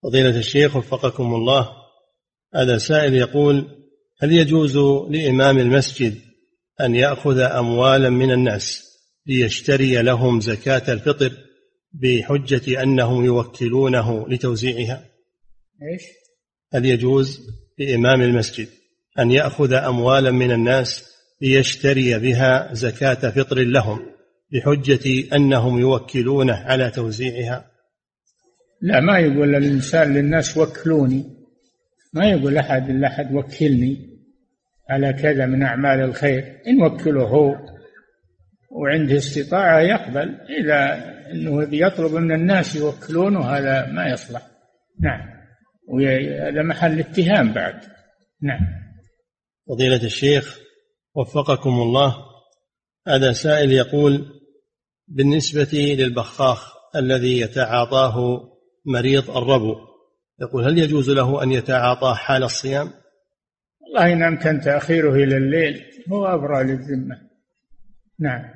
[0.02, 1.68] فضيلة الشيخ وفقكم الله
[2.54, 3.68] هذا سائل يقول
[4.22, 4.76] هل يجوز
[5.10, 6.14] لإمام المسجد
[6.80, 8.82] أن يأخذ أموالا من الناس
[9.26, 11.32] ليشتري لهم زكاة الفطر؟
[11.92, 15.04] بحجة أنهم يوكلونه لتوزيعها؟
[15.82, 16.02] إيش؟
[16.74, 17.40] هل يجوز
[17.78, 18.68] لإمام المسجد
[19.18, 21.04] أن يأخذ أموالا من الناس
[21.42, 24.00] ليشتري بها زكاة فطر لهم
[24.52, 27.70] بحجة أنهم يوكلونه على توزيعها؟
[28.80, 31.24] لا ما يقول الإنسان للناس وكلوني.
[32.12, 33.96] ما يقول أحد لأحد وكلني
[34.90, 36.44] على كذا من أعمال الخير.
[36.66, 37.56] إن وكله هو.
[38.76, 44.42] وعنده استطاعة يقبل إذا أنه يطلب من الناس يوكلونه هذا ما يصلح.
[45.00, 45.20] نعم.
[45.88, 47.80] وهذا محل اتهام بعد.
[48.42, 48.66] نعم.
[49.68, 50.58] فضيلة الشيخ
[51.14, 52.16] وفقكم الله
[53.08, 54.40] هذا سائل يقول
[55.08, 58.40] بالنسبة للبخاخ الذي يتعاطاه
[58.86, 59.76] مريض الربو
[60.40, 62.90] يقول هل يجوز له أن يتعاطاه حال الصيام؟
[63.80, 67.16] والله إن أمكن تأخيره إلى الليل هو أبرى للذمة.
[68.20, 68.55] نعم.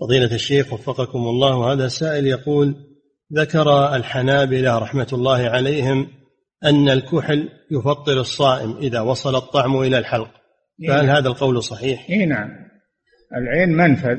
[0.00, 1.72] فضيلة الشيخ وفقكم الله.
[1.72, 2.74] هذا سائل يقول
[3.32, 6.08] ذكر الحنابلة رحمة الله عليهم
[6.64, 10.30] أن الكحل يفطر الصائم إذا وصل الطعم إلى الحلق.
[10.88, 12.50] فهل هذا القول صحيح؟ اي نعم.
[13.36, 14.18] العين منفذ.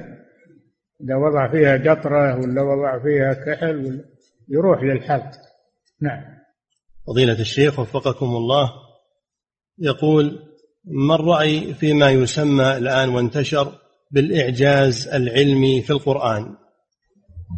[1.01, 4.05] إذا وضع فيها قطرة ولا وضع فيها كحل ولا
[4.49, 5.32] يروح للحلق.
[6.01, 6.23] نعم.
[7.07, 8.71] فضيلة الشيخ وفقكم الله
[9.79, 10.39] يقول
[10.86, 13.82] ما الرأي فيما يسمى الآن وانتشر
[14.12, 16.55] بالإعجاز العلمي في القرآن.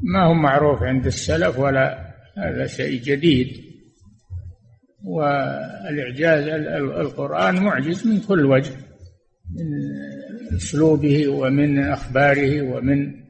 [0.04, 3.48] ما هو معروف عند السلف ولا هذا شيء جديد.
[5.06, 6.48] والإعجاز
[6.78, 8.72] القرآن معجز من كل وجه
[9.56, 13.24] من أسلوبه ومن أخباره ومن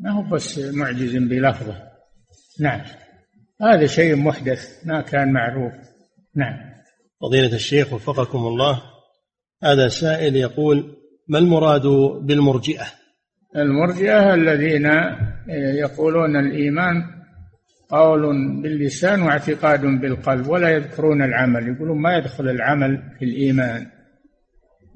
[0.00, 1.82] ما هو بس معجز بلفظه.
[2.60, 2.80] نعم.
[3.62, 5.72] هذا شيء محدث ما كان معروف.
[6.34, 6.56] نعم.
[7.20, 8.82] فضيلة الشيخ وفقكم الله
[9.62, 10.97] هذا سائل يقول
[11.28, 11.86] ما المراد
[12.22, 12.86] بالمرجئة؟
[13.56, 14.90] المرجئة الذين
[15.78, 17.04] يقولون الإيمان
[17.90, 18.22] قول
[18.62, 23.86] باللسان واعتقاد بالقلب ولا يذكرون العمل يقولون ما يدخل العمل في الإيمان.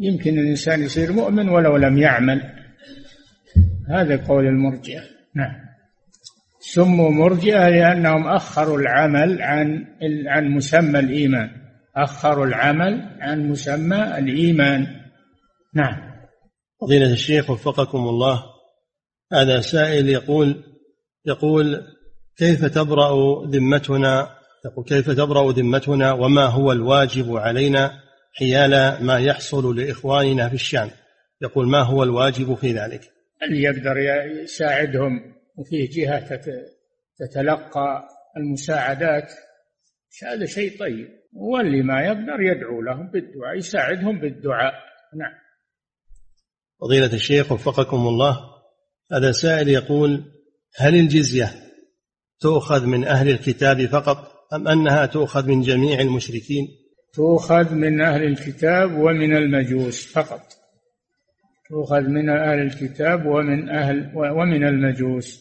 [0.01, 2.43] يمكن الإنسان يصير مؤمن ولو لم يعمل.
[3.89, 5.01] هذا قول المرجئة.
[5.35, 5.55] نعم.
[6.61, 9.85] سموا مرجئة لأنهم أخروا العمل عن
[10.27, 11.51] عن مسمى الإيمان.
[11.97, 14.87] أخروا العمل عن مسمى الإيمان.
[15.75, 16.12] نعم.
[16.83, 18.45] فضيلة الشيخ وفقكم الله.
[19.33, 20.65] هذا سائل يقول
[21.27, 21.83] يقول
[22.37, 24.29] كيف تبرأ ذمتنا؟
[24.65, 27.91] يقول كيف تبرأ ذمتنا وما هو الواجب علينا
[28.35, 30.91] حيال ما يحصل لإخواننا في الشام؟
[31.43, 33.01] يقول ما هو الواجب في ذلك؟
[33.43, 33.97] اللي يقدر
[34.43, 36.41] يساعدهم وفيه جهة
[37.19, 39.33] تتلقى المساعدات؟
[40.23, 41.09] هذا شيء طيب.
[41.33, 44.75] واللي ما يقدر يدعو لهم بالدعاء يساعدهم بالدعاء.
[45.17, 45.42] نعم.
[46.83, 48.39] فضيلة الشيخ وفقكم الله
[49.13, 50.25] هذا سائل يقول
[50.77, 51.51] هل الجزية
[52.41, 56.69] تؤخذ من أهل الكتاب فقط أم أنها تؤخذ من جميع المشركين؟
[57.15, 60.43] تؤخذ من أهل الكتاب ومن المجوس فقط.
[61.69, 65.41] تؤخذ من أهل الكتاب ومن أهل ومن المجوس.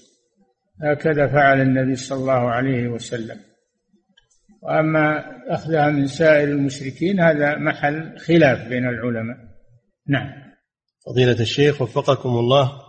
[0.83, 3.37] هكذا فعل النبي صلى الله عليه وسلم.
[4.61, 9.37] وأما أخذها من سائر المشركين هذا محل خلاف بين العلماء.
[10.07, 10.50] نعم.
[11.05, 12.81] فضيلة الشيخ وفقكم الله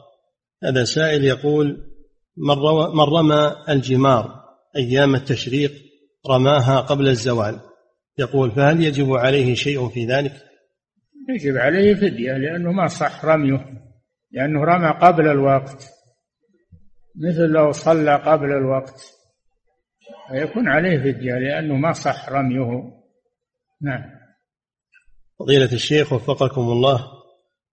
[0.65, 1.93] هذا سائل يقول
[2.95, 4.43] من رمى الجمار
[4.76, 5.72] أيام التشريق
[6.30, 7.61] رماها قبل الزوال؟
[8.18, 10.33] يقول فهل يجب عليه شيء في ذلك؟
[11.29, 13.67] يجب عليه فدية لأنه ما صح رميه
[14.33, 15.93] لأنه رمى قبل الوقت
[17.17, 19.01] مثل لو صلى قبل الوقت
[20.30, 22.93] فيكون عليه فدية لأنه ما صح رميه.
[23.83, 24.03] نعم.
[25.39, 27.21] فضيلة الشيخ وفقكم الله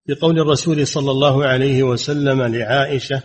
[0.08, 3.22] بقول الرسول صلى الله عليه وسلم لعائشة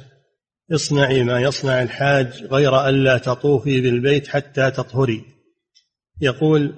[0.72, 5.24] اصنعي ما يصنع الحاج غير ألا تطوفي بالبيت حتى تطهري.
[6.20, 6.74] يقول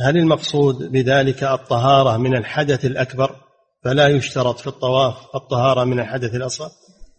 [0.00, 3.36] هل المقصود بذلك الطهارة من الحدث الأكبر؟
[3.84, 6.70] فلا يشترط في الطواف الطهارة من الحدث الأصغر.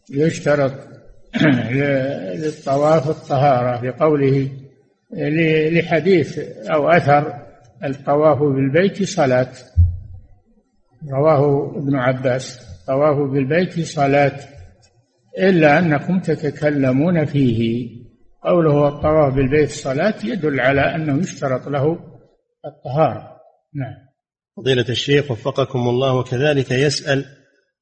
[0.09, 0.73] يشترط
[2.41, 4.51] للطواف الطهارة لقوله
[5.71, 6.39] لحديث
[6.73, 7.33] أو أثر
[7.83, 9.51] الطواف بالبيت صلاة.
[11.09, 14.39] رواه ابن عباس طواف بالبيت صلاة
[15.39, 17.89] إلا أنكم تتكلمون فيه.
[18.43, 21.99] قوله الطواف بالبيت صلاة يدل على أنه يشترط له
[22.65, 23.37] الطهارة.
[23.75, 24.11] نعم.
[24.57, 27.25] فضيلة الشيخ وفقكم الله وكذلك يسأل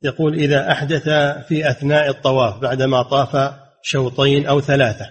[0.03, 1.09] يقول إذا أحدث
[1.47, 5.05] في أثناء الطواف بعدما طاف شوطين أو ثلاثة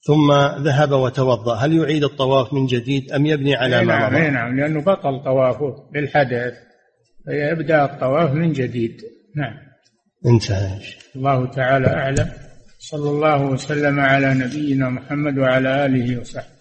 [0.00, 0.32] ثم
[0.62, 4.80] ذهب وتوضأ هل يعيد الطواف من جديد أم يبني على ما نعم مضى؟ نعم لأنه
[4.80, 6.54] بطل طوافه بالحدث.
[7.24, 9.02] فيبدأ الطواف من جديد.
[9.36, 9.54] نعم.
[10.26, 10.80] انتهى
[11.16, 12.30] الله تعالى أعلم.
[12.78, 16.59] صلى الله وسلم على نبينا محمد وعلى آله وصحبه.